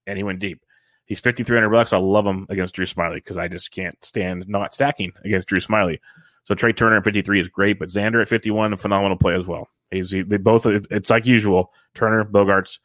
and 0.06 0.18
he 0.18 0.24
went 0.24 0.40
deep. 0.40 0.62
He's 1.06 1.20
fifty 1.20 1.44
three 1.44 1.58
hundred 1.58 1.72
bucks. 1.72 1.94
I 1.94 1.98
love 1.98 2.28
him 2.28 2.46
against 2.50 2.76
Drew 2.76 2.86
Smyly 2.86 3.16
because 3.16 3.38
I 3.38 3.48
just 3.48 3.72
can't 3.72 3.98
stand 4.06 4.48
not 4.48 4.72
stacking 4.72 5.12
against 5.26 5.48
Drew 5.48 5.60
Smyly. 5.60 6.00
So 6.44 6.54
Trea 6.54 6.74
Turner 6.74 6.98
at 6.98 7.04
fifty 7.04 7.24
three 7.24 7.40
is 7.40 7.48
great, 7.48 7.80
but 7.80 7.90
Xander 7.90 8.22
at 8.22 8.28
fifty 8.28 8.52
one, 8.52 8.72
a 8.74 8.78
phenomenal 8.78 9.18
play 9.18 9.34
as 9.34 9.48
well. 9.48 9.68
He's 9.90 10.12
he, 10.12 10.22
they 10.22 10.38
both. 10.38 10.68
It's, 10.68 10.88
it's, 10.92 11.10
like 11.10 11.26
usual. 11.26 11.74
Turner, 11.96 12.24
Bogaerts. 12.24 12.78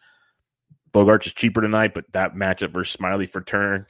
Bogaerts 0.94 1.26
is 1.26 1.34
cheaper 1.34 1.60
tonight, 1.60 1.92
but 1.92 2.10
that 2.12 2.34
matchup 2.34 2.72
versus 2.72 2.96
Smyly 2.96 3.28
for 3.28 3.40
Turner, 3.40 3.86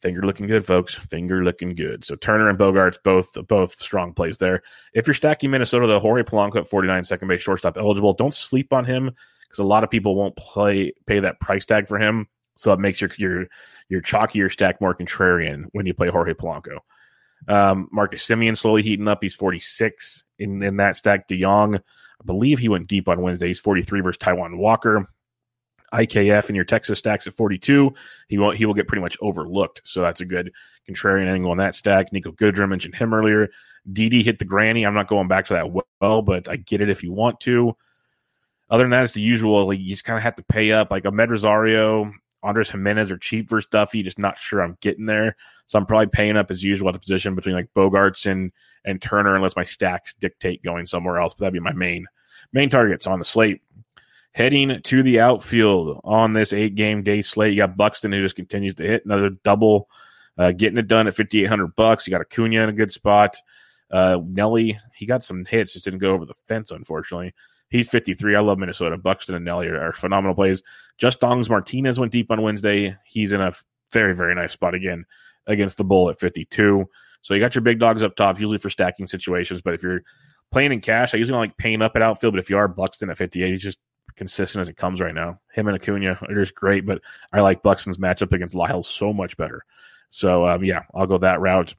finger 0.00 0.22
looking 0.22 0.46
good, 0.46 0.64
folks. 0.64 0.94
Finger 0.94 1.44
looking 1.44 1.74
good. 1.74 2.04
So 2.04 2.16
Turner 2.16 2.48
and 2.48 2.58
Bogaerts 2.58 2.96
both 3.02 3.36
both 3.46 3.80
strong 3.80 4.14
plays 4.14 4.38
there. 4.38 4.62
If 4.94 5.06
you're 5.06 5.14
stacking 5.14 5.50
Minnesota, 5.50 5.86
the 5.86 6.00
Jorge 6.00 6.22
Polanco 6.22 6.56
at 6.56 6.66
49, 6.66 7.04
second 7.04 7.28
base 7.28 7.42
shortstop 7.42 7.76
eligible. 7.76 8.14
Don't 8.14 8.34
sleep 8.34 8.72
on 8.72 8.84
him 8.84 9.10
because 9.42 9.58
a 9.58 9.64
lot 9.64 9.84
of 9.84 9.90
people 9.90 10.16
won't 10.16 10.36
play 10.36 10.92
pay 11.06 11.20
that 11.20 11.38
price 11.38 11.64
tag 11.64 11.86
for 11.86 11.98
him. 11.98 12.28
So 12.56 12.72
it 12.72 12.80
makes 12.80 13.00
your 13.00 13.10
your 13.18 13.46
your 13.88 14.00
chalkier 14.00 14.50
stack 14.50 14.80
more 14.80 14.94
contrarian 14.94 15.64
when 15.72 15.86
you 15.86 15.94
play 15.94 16.08
Jorge 16.08 16.32
Polanco. 16.32 16.78
Um, 17.46 17.88
Marcus 17.92 18.26
Semien 18.26 18.56
slowly 18.56 18.82
heating 18.82 19.08
up. 19.08 19.18
He's 19.20 19.34
46 19.34 20.24
in, 20.38 20.62
in 20.62 20.76
that 20.76 20.96
stack. 20.96 21.28
DeJong, 21.28 21.76
I 21.76 22.24
believe 22.24 22.58
he 22.58 22.70
went 22.70 22.88
deep 22.88 23.08
on 23.08 23.20
Wednesday. 23.20 23.48
He's 23.48 23.60
43 23.60 24.00
versus 24.00 24.18
Taijuan 24.18 24.56
Walker. 24.56 25.08
IKF 25.94 26.48
in 26.48 26.54
your 26.54 26.64
Texas 26.64 26.98
stacks 26.98 27.26
at 27.26 27.34
42. 27.34 27.92
He 28.28 28.38
won't. 28.38 28.56
he 28.56 28.66
will 28.66 28.74
get 28.74 28.88
pretty 28.88 29.02
much 29.02 29.16
overlooked. 29.20 29.80
So 29.84 30.02
that's 30.02 30.20
a 30.20 30.24
good 30.24 30.52
contrarian 30.88 31.32
angle 31.32 31.50
on 31.50 31.58
that 31.58 31.74
stack. 31.74 32.10
Niko 32.12 32.34
Goodrum 32.36 32.68
mentioned 32.68 32.94
him 32.94 33.14
earlier. 33.14 33.48
Didi 33.92 34.22
hit 34.22 34.38
the 34.38 34.44
granny. 34.44 34.84
I'm 34.84 34.94
not 34.94 35.08
going 35.08 35.28
back 35.28 35.46
to 35.46 35.54
that 35.54 35.84
well, 36.00 36.22
but 36.22 36.48
I 36.48 36.56
get 36.56 36.80
it 36.80 36.90
if 36.90 37.02
you 37.02 37.12
want 37.12 37.40
to. 37.40 37.76
Other 38.70 38.84
than 38.84 38.90
that, 38.90 39.04
it's 39.04 39.12
the 39.12 39.20
usual. 39.20 39.66
Like, 39.66 39.78
you 39.78 39.88
just 39.88 40.04
kind 40.04 40.16
of 40.16 40.22
have 40.22 40.36
to 40.36 40.42
pay 40.42 40.72
up. 40.72 40.90
Like 40.90 41.04
Amed 41.04 41.30
Rosario, 41.30 42.12
Andres 42.42 42.70
Gimenez 42.70 43.10
are 43.10 43.18
cheap 43.18 43.48
for 43.48 43.60
Duffy. 43.60 44.02
Just 44.02 44.18
not 44.18 44.38
sure 44.38 44.62
I'm 44.62 44.78
getting 44.80 45.06
there. 45.06 45.36
So 45.66 45.78
I'm 45.78 45.86
probably 45.86 46.08
paying 46.08 46.36
up 46.36 46.50
as 46.50 46.62
usual 46.62 46.88
at 46.88 46.92
the 46.92 47.00
position 47.00 47.34
between 47.34 47.54
like 47.54 47.72
Bogaerts 47.74 48.30
and 48.30 48.52
and 48.84 49.00
Turner, 49.00 49.34
unless 49.34 49.56
my 49.56 49.62
stacks 49.62 50.14
dictate 50.14 50.62
going 50.62 50.86
somewhere 50.86 51.18
else. 51.18 51.34
But 51.34 51.40
that'd 51.40 51.54
be 51.54 51.60
my 51.60 51.72
main 51.72 52.06
main 52.52 52.68
targets 52.68 53.06
on 53.06 53.18
the 53.18 53.24
slate. 53.24 53.62
Heading 54.34 54.80
to 54.82 55.02
the 55.04 55.20
outfield 55.20 56.00
on 56.02 56.32
this 56.32 56.52
eight 56.52 56.74
game 56.74 57.04
day 57.04 57.22
slate, 57.22 57.52
you 57.52 57.58
got 57.58 57.76
Buxton 57.76 58.10
who 58.10 58.20
just 58.20 58.34
continues 58.34 58.74
to 58.74 58.82
hit 58.82 59.04
another 59.04 59.30
double, 59.44 59.88
uh, 60.36 60.50
getting 60.50 60.76
it 60.76 60.88
done 60.88 61.06
at 61.06 61.14
5,800 61.14 61.76
bucks. 61.76 62.04
You 62.04 62.10
got 62.10 62.20
Acuna 62.20 62.64
in 62.64 62.68
a 62.68 62.72
good 62.72 62.90
spot. 62.90 63.36
Uh, 63.92 64.18
Nelly, 64.26 64.76
he 64.96 65.06
got 65.06 65.22
some 65.22 65.44
hits, 65.44 65.74
just 65.74 65.84
didn't 65.84 66.00
go 66.00 66.10
over 66.10 66.26
the 66.26 66.34
fence, 66.48 66.72
unfortunately. 66.72 67.32
He's 67.68 67.88
53. 67.88 68.34
I 68.34 68.40
love 68.40 68.58
Minnesota. 68.58 68.98
Buxton 68.98 69.36
and 69.36 69.44
Nelly 69.44 69.68
are, 69.68 69.80
are 69.80 69.92
phenomenal 69.92 70.34
plays. 70.34 70.64
Just 70.98 71.20
Dongs 71.20 71.48
Martinez 71.48 72.00
went 72.00 72.10
deep 72.10 72.32
on 72.32 72.42
Wednesday. 72.42 72.96
He's 73.04 73.30
in 73.30 73.40
a 73.40 73.52
very, 73.92 74.16
very 74.16 74.34
nice 74.34 74.52
spot 74.52 74.74
again 74.74 75.04
against 75.46 75.76
the 75.76 75.84
Bull 75.84 76.10
at 76.10 76.18
52. 76.18 76.84
So 77.22 77.34
you 77.34 77.40
got 77.40 77.54
your 77.54 77.62
big 77.62 77.78
dogs 77.78 78.02
up 78.02 78.16
top, 78.16 78.40
usually 78.40 78.58
for 78.58 78.68
stacking 78.68 79.06
situations. 79.06 79.60
But 79.60 79.74
if 79.74 79.82
you're 79.84 80.02
playing 80.50 80.72
in 80.72 80.80
cash, 80.80 81.14
I 81.14 81.18
usually 81.18 81.34
don't 81.34 81.40
like 81.40 81.56
paying 81.56 81.82
up 81.82 81.94
at 81.94 82.02
outfield. 82.02 82.34
But 82.34 82.40
if 82.40 82.50
you 82.50 82.58
are 82.58 82.66
Buxton 82.66 83.10
at 83.10 83.16
58, 83.16 83.52
he's 83.52 83.62
just 83.62 83.78
consistent 84.16 84.60
as 84.62 84.68
it 84.68 84.76
comes 84.76 85.00
right 85.00 85.14
now. 85.14 85.40
Him 85.52 85.68
and 85.68 85.76
Acuna 85.76 86.18
are 86.28 86.34
just 86.34 86.54
great. 86.54 86.86
But 86.86 87.02
I 87.32 87.40
like 87.40 87.62
Buxton's 87.62 87.98
matchup 87.98 88.32
against 88.32 88.54
Lyles 88.54 88.88
so 88.88 89.12
much 89.12 89.36
better. 89.36 89.64
So 90.10 90.46
um, 90.46 90.64
yeah, 90.64 90.82
I'll 90.94 91.06
go 91.06 91.18
that 91.18 91.40
route. 91.40 91.74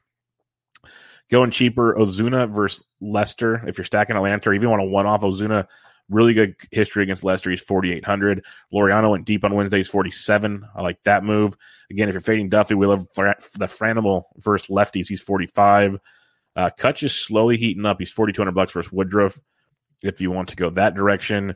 Going 1.32 1.52
cheaper, 1.52 1.96
Ozuna 1.96 2.50
versus 2.50 2.84
Lester. 3.02 3.68
If 3.68 3.78
you're 3.78 3.86
stacking 3.86 4.16
Atlanta, 4.16 4.50
or 4.50 4.54
even 4.54 4.70
want 4.70 4.82
to 4.82 4.88
one 4.88 5.08
off 5.08 5.22
Ozuna, 5.22 5.68
really 6.10 6.34
good 6.34 6.56
history 6.72 7.04
against 7.04 7.24
Lester. 7.24 7.50
He's 7.50 7.62
4,800. 7.62 8.46
Laureano 8.74 9.12
went 9.12 9.26
deep 9.26 9.44
on 9.44 9.56
Wednesday. 9.56 9.78
He's 9.78 9.88
47. 9.88 10.66
I 10.76 10.82
like 10.82 11.00
that 11.04 11.24
move. 11.24 11.56
Again, 11.90 12.10
if 12.10 12.14
you're 12.14 12.22
fading 12.22 12.50
Duffy, 12.50 12.76
we 12.76 12.86
love 12.86 13.08
the 13.16 13.66
Franimal 13.68 14.24
versus 14.38 14.70
lefties. 14.70 15.08
He's 15.08 15.22
45. 15.22 15.98
Uh, 16.56 16.70
Kutch 16.78 17.04
is 17.04 17.14
slowly 17.14 17.58
heating 17.58 17.86
up. 17.86 17.98
He's 18.00 18.12
4,200 18.12 18.52
bucks 18.54 18.74
versus 18.74 18.92
Woodruff. 18.92 19.40
If 20.04 20.22
you 20.22 20.32
want 20.32 20.50
to 20.50 20.56
go 20.56 20.70
that 20.72 20.94
direction, 20.94 21.56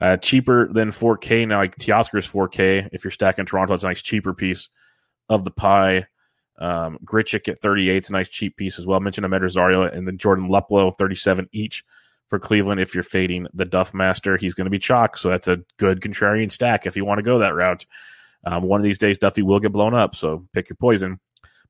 uh, 0.00 0.16
cheaper 0.16 0.72
than 0.72 0.90
4K. 0.90 1.46
Now, 1.46 1.58
like 1.58 1.76
Teoscar 1.76 2.18
is 2.18 2.26
4K. 2.26 2.88
If 2.92 3.04
you're 3.04 3.10
stacking 3.10 3.46
Toronto, 3.46 3.74
it's 3.74 3.84
a 3.84 3.88
nice 3.88 4.02
cheaper 4.02 4.34
piece 4.34 4.68
of 5.28 5.44
the 5.44 5.50
pie. 5.50 6.06
Um, 6.58 6.98
Grichuk 7.04 7.48
at 7.48 7.58
38 7.60 7.96
it's 7.96 8.10
a 8.10 8.12
nice 8.12 8.28
cheap 8.28 8.56
piece 8.56 8.78
as 8.78 8.86
well. 8.86 8.98
I 8.98 9.02
mentioned 9.02 9.26
Amed 9.26 9.40
Rosario 9.40 9.82
and 9.82 10.06
then 10.06 10.18
Jordan 10.18 10.48
Luplow, 10.48 10.96
37 10.98 11.48
each 11.52 11.84
for 12.28 12.38
Cleveland. 12.38 12.80
If 12.80 12.94
you're 12.94 13.02
fading 13.02 13.46
the 13.54 13.64
Duff 13.64 13.94
Master, 13.94 14.36
he's 14.36 14.52
going 14.52 14.66
to 14.66 14.70
be 14.70 14.78
chalk. 14.78 15.16
So 15.16 15.30
that's 15.30 15.48
a 15.48 15.58
good 15.78 16.00
contrarian 16.00 16.50
stack 16.50 16.86
if 16.86 16.96
you 16.96 17.04
want 17.04 17.18
to 17.18 17.22
go 17.22 17.38
that 17.38 17.54
route. 17.54 17.86
Um, 18.44 18.62
one 18.62 18.80
of 18.80 18.84
these 18.84 18.98
days, 18.98 19.18
Duffy 19.18 19.42
will 19.42 19.60
get 19.60 19.72
blown 19.72 19.94
up. 19.94 20.14
So 20.14 20.46
pick 20.52 20.68
your 20.68 20.76
poison. 20.76 21.18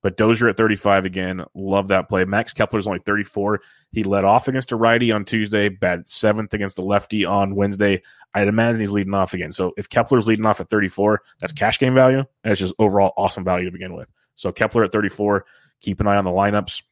But 0.02 0.16
Dozier 0.16 0.48
at 0.48 0.56
35 0.56 1.04
again. 1.04 1.44
Love 1.54 1.88
that 1.88 2.08
play. 2.08 2.24
Max 2.24 2.52
Kepler's 2.52 2.86
only 2.86 3.00
34. 3.00 3.60
He 3.92 4.04
led 4.04 4.24
off 4.24 4.48
against 4.48 4.72
a 4.72 4.76
righty 4.76 5.12
on 5.12 5.24
Tuesday, 5.24 5.68
batted 5.68 6.08
seventh 6.08 6.54
against 6.54 6.76
the 6.76 6.82
lefty 6.82 7.24
on 7.24 7.54
Wednesday. 7.54 8.02
I'd 8.32 8.48
imagine 8.48 8.80
he's 8.80 8.92
leading 8.92 9.14
off 9.14 9.34
again. 9.34 9.52
So 9.52 9.72
if 9.76 9.88
Kepler's 9.88 10.28
leading 10.28 10.46
off 10.46 10.60
at 10.60 10.70
34, 10.70 11.20
that's 11.40 11.52
cash 11.52 11.78
game 11.78 11.94
value. 11.94 12.24
And 12.44 12.52
it's 12.52 12.60
just 12.60 12.74
overall 12.78 13.12
awesome 13.16 13.44
value 13.44 13.66
to 13.66 13.72
begin 13.72 13.94
with. 13.94 14.10
So 14.36 14.52
Kepler 14.52 14.84
at 14.84 14.92
34. 14.92 15.44
Keep 15.80 16.00
an 16.00 16.06
eye 16.06 16.16
on 16.16 16.24
the 16.24 16.30
lineups. 16.30 16.82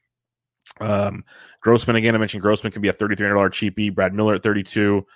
Um, 0.80 1.24
Grossman 1.60 1.96
again. 1.96 2.14
I 2.14 2.18
mentioned 2.18 2.42
Grossman 2.42 2.72
can 2.72 2.82
be 2.82 2.88
a 2.88 2.92
$3,300 2.92 3.32
cheapie. 3.50 3.94
Brad 3.94 4.12
Miller 4.12 4.34
at 4.34 4.42
32. 4.42 5.06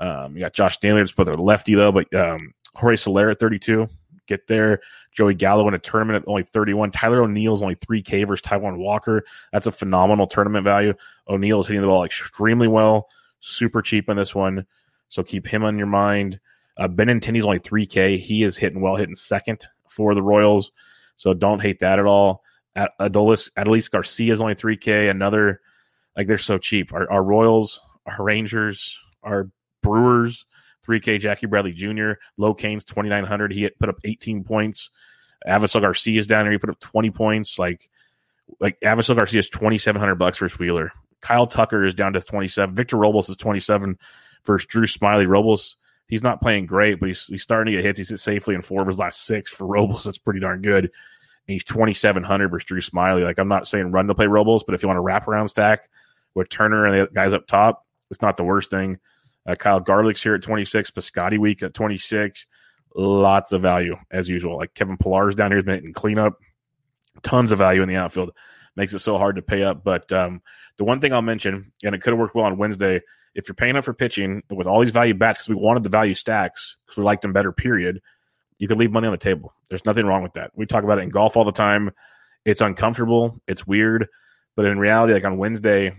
Um, 0.00 0.34
you 0.34 0.40
got 0.40 0.54
Josh 0.54 0.74
Stanley, 0.76 1.02
just 1.02 1.14
put 1.14 1.26
the 1.26 1.36
lefty 1.36 1.74
though, 1.74 1.92
but 1.92 2.12
um, 2.14 2.54
Jorge 2.74 2.96
Soler 2.96 3.30
at 3.30 3.38
32. 3.38 3.86
Get 4.26 4.46
there. 4.46 4.80
Joey 5.12 5.34
Gallo 5.34 5.66
in 5.68 5.74
a 5.74 5.78
tournament 5.78 6.22
at 6.22 6.28
only 6.28 6.42
31. 6.42 6.92
Tyler 6.92 7.22
O'Neill's 7.22 7.62
only 7.62 7.76
3K 7.76 8.26
versus 8.26 8.44
Taijuan 8.44 8.78
Walker. 8.78 9.24
That's 9.52 9.66
a 9.66 9.72
phenomenal 9.72 10.26
tournament 10.26 10.64
value. 10.64 10.94
O'Neill 11.28 11.60
is 11.60 11.66
hitting 11.66 11.82
the 11.82 11.88
ball 11.88 12.04
extremely 12.04 12.68
well. 12.68 13.08
Super 13.40 13.82
cheap 13.82 14.08
on 14.08 14.16
this 14.16 14.34
one. 14.34 14.66
So 15.08 15.22
keep 15.22 15.46
him 15.46 15.64
on 15.64 15.78
your 15.78 15.88
mind. 15.88 16.38
Uh, 16.76 16.88
Benintendi's 16.88 17.44
only 17.44 17.58
3K. 17.58 18.18
He 18.18 18.42
is 18.42 18.56
hitting 18.56 18.80
well, 18.80 18.96
hitting 18.96 19.14
second 19.14 19.66
for 19.88 20.14
the 20.14 20.22
Royals. 20.22 20.70
So 21.16 21.34
don't 21.34 21.60
hate 21.60 21.80
that 21.80 21.98
at 21.98 22.06
all. 22.06 22.42
Adolis, 22.76 23.50
Adolis 23.58 23.90
Garcia 23.90 24.32
is 24.32 24.40
only 24.40 24.54
3K. 24.54 25.10
Another, 25.10 25.60
like 26.16 26.28
they're 26.28 26.38
so 26.38 26.56
cheap. 26.56 26.92
Our, 26.94 27.10
our 27.10 27.22
Royals, 27.22 27.80
our 28.06 28.22
Rangers, 28.22 29.00
our 29.22 29.50
Brewers, 29.82 30.46
3K. 30.90 31.20
Jackie 31.20 31.46
Bradley 31.46 31.72
Jr. 31.72 32.12
Low 32.36 32.54
Canes, 32.54 32.84
2,900. 32.84 33.52
He 33.52 33.68
put 33.70 33.88
up 33.88 33.96
18 34.04 34.44
points. 34.44 34.90
Avisail 35.46 35.80
Garcia 35.80 36.18
is 36.18 36.26
down 36.26 36.44
there. 36.44 36.52
He 36.52 36.58
put 36.58 36.70
up 36.70 36.80
20 36.80 37.10
points. 37.10 37.58
Like, 37.58 37.88
like 38.58 38.78
Avisail 38.80 39.16
Garcia 39.16 39.40
is 39.40 39.48
2,700 39.48 40.16
bucks 40.16 40.38
versus 40.38 40.58
Wheeler. 40.58 40.92
Kyle 41.20 41.46
Tucker 41.46 41.84
is 41.84 41.94
down 41.94 42.12
to 42.14 42.20
27. 42.20 42.74
Victor 42.74 42.96
Robles 42.96 43.28
is 43.28 43.36
27 43.36 43.98
versus 44.44 44.66
Drew 44.66 44.86
Smyly. 44.86 45.26
Robles, 45.26 45.76
he's 46.08 46.22
not 46.22 46.40
playing 46.40 46.66
great, 46.66 46.98
but 46.98 47.06
he's, 47.06 47.26
he's 47.26 47.42
starting 47.42 47.72
to 47.72 47.78
get 47.78 47.84
hits. 47.84 47.98
He's 47.98 48.08
hit 48.08 48.20
safely 48.20 48.54
in 48.54 48.62
four 48.62 48.80
of 48.82 48.88
his 48.88 48.98
last 48.98 49.24
six 49.24 49.50
for 49.50 49.66
Robles. 49.66 50.04
That's 50.04 50.18
pretty 50.18 50.40
darn 50.40 50.62
good 50.62 50.84
And 50.84 50.92
he's 51.46 51.64
2,700 51.64 52.48
versus 52.48 52.66
Drew 52.66 52.80
Smyly. 52.80 53.22
Like, 53.22 53.38
I'm 53.38 53.48
not 53.48 53.68
saying 53.68 53.92
run 53.92 54.08
to 54.08 54.14
play 54.14 54.26
Robles, 54.26 54.64
but 54.64 54.74
if 54.74 54.82
you 54.82 54.88
want 54.88 54.98
a 54.98 55.02
wraparound 55.02 55.48
stack 55.48 55.88
with 56.34 56.48
Turner 56.48 56.86
and 56.86 57.06
the 57.06 57.12
guys 57.12 57.34
up 57.34 57.46
top, 57.46 57.86
it's 58.10 58.22
not 58.22 58.36
the 58.36 58.44
worst 58.44 58.70
thing. 58.70 58.98
Uh, 59.46 59.54
Kyle 59.54 59.80
Garlick's 59.80 60.22
here 60.22 60.34
at 60.34 60.42
26, 60.42 60.90
Piscotty 60.90 61.38
Week 61.38 61.62
at 61.62 61.74
26. 61.74 62.46
Lots 62.94 63.52
of 63.52 63.62
value 63.62 63.96
as 64.10 64.28
usual. 64.28 64.56
Like 64.56 64.74
Kevin 64.74 64.96
Pillar's 64.96 65.34
down 65.34 65.50
here 65.50 65.58
has 65.58 65.64
been 65.64 65.76
hitting 65.76 65.92
cleanup. 65.92 66.34
Tons 67.22 67.52
of 67.52 67.58
value 67.58 67.82
in 67.82 67.88
the 67.88 67.96
outfield. 67.96 68.32
Makes 68.76 68.94
it 68.94 68.98
so 69.00 69.18
hard 69.18 69.36
to 69.36 69.42
pay 69.42 69.62
up. 69.62 69.84
But 69.84 70.12
um, 70.12 70.42
the 70.76 70.84
one 70.84 71.00
thing 71.00 71.12
I'll 71.12 71.22
mention, 71.22 71.72
and 71.84 71.94
it 71.94 72.02
could 72.02 72.12
have 72.12 72.18
worked 72.18 72.34
well 72.34 72.46
on 72.46 72.58
Wednesday, 72.58 73.00
if 73.34 73.48
you're 73.48 73.54
paying 73.54 73.76
up 73.76 73.84
for 73.84 73.94
pitching 73.94 74.42
with 74.50 74.66
all 74.66 74.80
these 74.80 74.90
value 74.90 75.14
bats, 75.14 75.38
because 75.38 75.48
we 75.48 75.54
wanted 75.54 75.82
the 75.82 75.88
value 75.88 76.14
stacks 76.14 76.76
because 76.84 76.98
we 76.98 77.04
liked 77.04 77.22
them 77.22 77.32
better, 77.32 77.52
period 77.52 78.00
you 78.60 78.68
could 78.68 78.78
leave 78.78 78.92
money 78.92 79.06
on 79.08 79.12
the 79.12 79.18
table. 79.18 79.52
There's 79.68 79.84
nothing 79.86 80.06
wrong 80.06 80.22
with 80.22 80.34
that. 80.34 80.52
We 80.54 80.66
talk 80.66 80.84
about 80.84 80.98
it 80.98 81.02
in 81.02 81.08
golf 81.08 81.36
all 81.36 81.44
the 81.44 81.50
time. 81.50 81.90
It's 82.44 82.60
uncomfortable. 82.60 83.40
It's 83.48 83.66
weird. 83.66 84.06
But 84.54 84.66
in 84.66 84.78
reality, 84.78 85.14
like 85.14 85.24
on 85.24 85.38
Wednesday, 85.38 85.96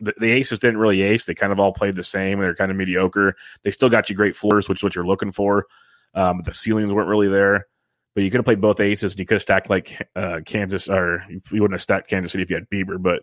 the, 0.00 0.14
the 0.18 0.30
aces 0.30 0.58
didn't 0.58 0.78
really 0.78 1.02
ace. 1.02 1.24
They 1.24 1.34
kind 1.34 1.52
of 1.52 1.60
all 1.60 1.72
played 1.72 1.96
the 1.96 2.04
same. 2.04 2.40
They're 2.40 2.54
kind 2.54 2.70
of 2.70 2.76
mediocre. 2.76 3.34
They 3.62 3.70
still 3.70 3.88
got 3.88 4.08
you 4.08 4.16
great 4.16 4.36
floors, 4.36 4.68
which 4.68 4.80
is 4.80 4.82
what 4.82 4.94
you're 4.94 5.06
looking 5.06 5.32
for. 5.32 5.66
Um, 6.14 6.42
the 6.44 6.52
ceilings 6.52 6.92
weren't 6.92 7.08
really 7.08 7.28
there. 7.28 7.66
But 8.14 8.24
you 8.24 8.30
could 8.30 8.38
have 8.38 8.46
played 8.46 8.60
both 8.60 8.80
aces 8.80 9.12
and 9.12 9.20
you 9.20 9.26
could 9.26 9.36
have 9.36 9.42
stacked 9.42 9.70
like 9.70 10.08
uh, 10.16 10.40
Kansas, 10.44 10.88
or 10.88 11.24
you 11.28 11.40
wouldn't 11.52 11.74
have 11.74 11.82
stacked 11.82 12.10
Kansas 12.10 12.32
City 12.32 12.42
if 12.42 12.50
you 12.50 12.56
had 12.56 12.68
Bieber. 12.70 13.00
But 13.00 13.22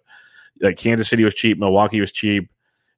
like 0.62 0.78
Kansas 0.78 1.10
City 1.10 1.24
was 1.24 1.34
cheap, 1.34 1.58
Milwaukee 1.60 2.00
was 2.00 2.14
cheap, 2.14 2.50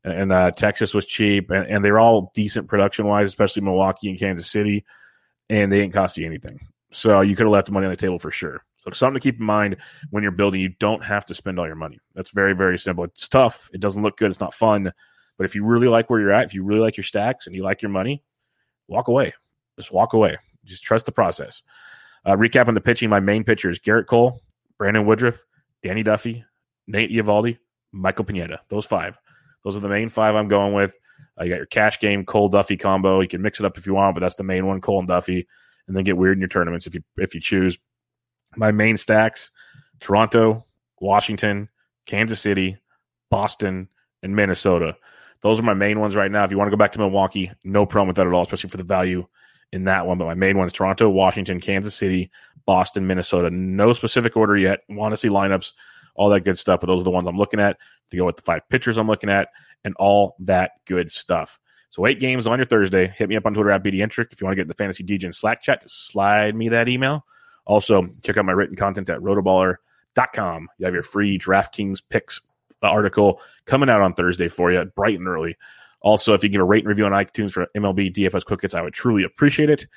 and 0.04 0.32
uh, 0.32 0.52
Texas 0.52 0.94
was 0.94 1.08
cheap, 1.08 1.50
and, 1.50 1.66
and 1.66 1.84
they're 1.84 1.98
all 1.98 2.32
decent 2.36 2.68
production 2.68 3.08
wise, 3.08 3.28
especially 3.28 3.64
Milwaukee 3.64 4.10
and 4.10 4.20
Kansas 4.20 4.52
City 4.52 4.86
and 5.50 5.72
they 5.72 5.80
didn't 5.82 5.94
cost 5.94 6.18
you 6.18 6.26
anything. 6.26 6.60
So 6.90 7.22
you 7.22 7.36
could 7.36 7.46
have 7.46 7.52
left 7.52 7.68
the 7.68 7.74
money 7.74 7.86
on 7.86 7.92
the 7.92 7.98
table 7.98 8.20
for 8.20 8.32
sure. 8.32 8.64
So 8.78 8.92
something 8.92 9.16
to 9.16 9.20
keep 9.20 9.40
in 9.40 9.46
mind 9.46 9.78
when 10.12 10.24
you're 10.24 10.32
building, 10.32 10.62
you 10.62 10.70
don't 10.80 11.04
have 11.04 11.26
to 11.26 11.36
spend 11.36 11.60
all 11.60 11.68
your 11.68 11.76
money. 11.76 12.00
That's 12.16 12.30
very, 12.30 12.54
very 12.54 12.78
simple. 12.78 13.04
It's 13.04 13.28
tough. 13.28 13.70
It 13.74 13.82
doesn't 13.82 14.02
look 14.02 14.18
good. 14.18 14.30
It's 14.30 14.40
not 14.40 14.54
fun. 14.54 14.92
But 15.38 15.46
if 15.46 15.54
you 15.54 15.64
really 15.64 15.88
like 15.88 16.10
where 16.10 16.20
you're 16.20 16.32
at, 16.32 16.46
if 16.46 16.54
you 16.54 16.64
really 16.64 16.82
like 16.82 16.98
your 16.98 17.04
stacks 17.04 17.46
and 17.46 17.56
you 17.56 17.64
like 17.64 17.82
your 17.82 17.92
money, 17.92 18.24
walk 18.88 19.08
away. 19.08 19.34
Just 19.78 19.92
walk 19.92 20.14
away. 20.14 20.38
Just 20.64 20.84
trust 20.84 21.06
the 21.06 21.12
process. 21.12 21.62
Uh, 22.26 22.36
recapping 22.36 22.74
the 22.74 22.82
pitching, 22.82 23.10
my 23.10 23.20
main 23.20 23.44
pitchers 23.44 23.80
Gerrit 23.80 24.08
Cole, 24.08 24.42
Brandon 24.78 25.06
Woodruff, 25.06 25.44
Danny 25.84 26.04
Duffy, 26.04 26.44
Nate 26.88 27.12
Eovaldi, 27.12 27.58
Michael 27.92 28.26
Pineda. 28.26 28.62
Those 28.70 28.86
five. 28.86 29.18
Those 29.64 29.76
are 29.76 29.82
the 29.82 29.90
main 29.90 30.10
five 30.10 30.36
I'm 30.36 30.48
going 30.48 30.74
with. 30.74 30.98
Uh, 31.40 31.44
you 31.44 31.50
got 31.50 31.58
your 31.58 31.66
cash 31.68 32.00
game 32.00 32.26
Cole 32.26 32.50
Duffy 32.50 32.78
combo. 32.78 33.22
You 33.22 33.28
can 33.28 33.42
mix 33.42 33.60
it 33.60 33.66
up 33.66 33.78
if 33.78 33.86
you 33.86 33.94
want, 33.94 34.16
but 34.16 34.22
that's 34.22 34.36
the 34.36 34.44
main 34.44 34.66
one, 34.66 34.82
Cole 34.82 35.00
and 35.00 35.08
Duffy, 35.08 35.48
and 35.88 35.96
then 35.96 36.04
get 36.04 36.18
weird 36.18 36.38
in 36.38 36.42
your 36.42 36.50
tournaments 36.50 36.88
if 36.88 36.94
you 36.94 37.02
if 37.18 37.34
you 37.34 37.42
choose. 37.42 37.78
My 38.56 38.72
main 38.72 38.98
stacks: 38.98 39.52
Toronto, 40.00 40.66
Washington, 41.00 41.70
Kansas 42.06 42.40
City, 42.40 42.78
Boston, 43.30 43.88
and 44.24 44.36
Minnesota. 44.36 44.96
Those 45.42 45.60
are 45.60 45.64
my 45.64 45.74
main 45.74 46.00
ones 46.00 46.16
right 46.16 46.32
now. 46.32 46.44
If 46.44 46.52
you 46.52 46.58
want 46.58 46.68
to 46.68 46.76
go 46.76 46.80
back 46.80 46.92
to 46.94 47.00
Milwaukee, 47.00 47.52
no 47.64 47.86
problem 47.86 48.08
with 48.08 48.16
that 48.16 48.28
at 48.28 48.34
all, 48.34 48.44
especially 48.44 48.70
for 48.70 48.78
the 48.78 48.84
value 48.84 49.28
in 49.72 49.84
that 49.84 50.08
one. 50.08 50.18
But 50.18 50.26
my 50.26 50.34
main 50.34 50.58
ones: 50.58 50.74
Toronto, 50.74 51.10
Washington, 51.10 51.60
Kansas 51.60 51.96
City, 51.96 52.32
Boston, 52.66 53.08
Minnesota. 53.08 53.50
No 53.50 53.94
specific 53.94 54.36
order 54.36 54.58
yet. 54.58 54.82
Want 54.90 55.14
to 55.14 55.18
see 55.18 55.30
lineups, 55.30 55.74
all 56.16 56.30
that 56.30 56.42
good 56.42 56.58
stuff. 56.58 56.80
But 56.80 56.88
those 56.88 57.02
are 57.02 57.06
the 57.06 57.12
ones 57.12 57.28
I'm 57.28 57.38
looking 57.38 57.60
at 57.60 57.78
to 58.12 58.18
go 58.18 58.26
with 58.26 58.38
the 58.38 58.42
five 58.42 58.68
pitchers 58.70 58.98
I'm 58.98 59.08
looking 59.08 59.30
at 59.30 59.50
and 59.84 59.96
all 59.98 60.36
that 60.40 60.72
good 60.86 61.10
stuff. 61.10 61.60
So 61.90 62.06
eight 62.06 62.20
games 62.20 62.48
on 62.48 62.60
your 62.60 62.66
Thursday. 62.66 63.08
Hit 63.18 63.30
me 63.30 63.38
up 63.38 63.46
on 63.46 63.54
Twitter 63.54 63.72
at 63.72 63.84
BDentric 63.84 64.32
if 64.32 64.42
you 64.42 64.46
want 64.46 64.54
to 64.54 64.56
get 64.56 64.64
in 64.64 64.68
the 64.68 64.74
Fantasy 64.74 65.04
DJ 65.04 65.34
Slack 65.34 65.62
chat. 65.62 65.84
Just 65.84 66.08
slide 66.08 66.56
me 66.56 66.70
that 66.70 66.90
email. 66.90 67.26
Also, 67.66 68.08
check 68.24 68.38
out 68.38 68.46
my 68.46 68.52
written 68.52 68.76
content 68.76 69.10
at 69.10 69.20
rotoballer.com. 69.20 70.68
You 70.78 70.86
have 70.86 70.94
your 70.94 71.04
free 71.04 71.38
DraftKings 71.38 72.02
picks 72.10 72.40
article 72.82 73.42
coming 73.66 73.90
out 73.90 74.02
on 74.02 74.14
Thursday 74.14 74.48
for 74.48 74.72
you, 74.72 74.86
bright 74.96 75.18
and 75.18 75.28
early. 75.28 75.58
Also, 76.02 76.34
if 76.34 76.44
you 76.44 76.50
give 76.50 76.62
a 76.62 76.66
rate 76.66 76.84
and 76.84 76.90
review 76.90 77.06
on 77.06 77.12
iTunes 77.12 77.52
for 77.52 77.68
MLB 77.76 78.14
DFS 78.14 78.46
Quick 78.46 78.62
Hits, 78.62 78.74
I 78.74 78.82
would 78.82 78.94
truly 78.94 79.24
appreciate 79.24 79.70
it. 79.70 79.88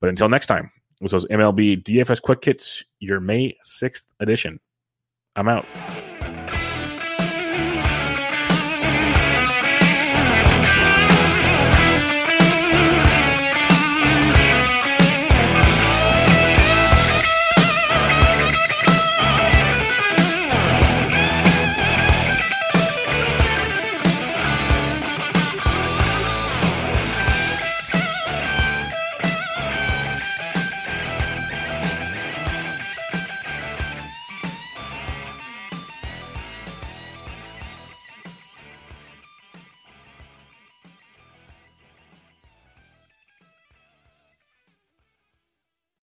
But 0.00 0.10
until 0.10 0.28
next 0.28 0.46
time, 0.46 0.70
this 1.00 1.12
was 1.12 1.26
MLB 1.26 1.82
DFS 1.82 2.20
Quick 2.20 2.44
Hits, 2.44 2.84
your 2.98 3.20
May 3.20 3.56
6th 3.64 4.04
edition. 4.20 4.60
I'm 5.36 5.48
out. 5.48 5.66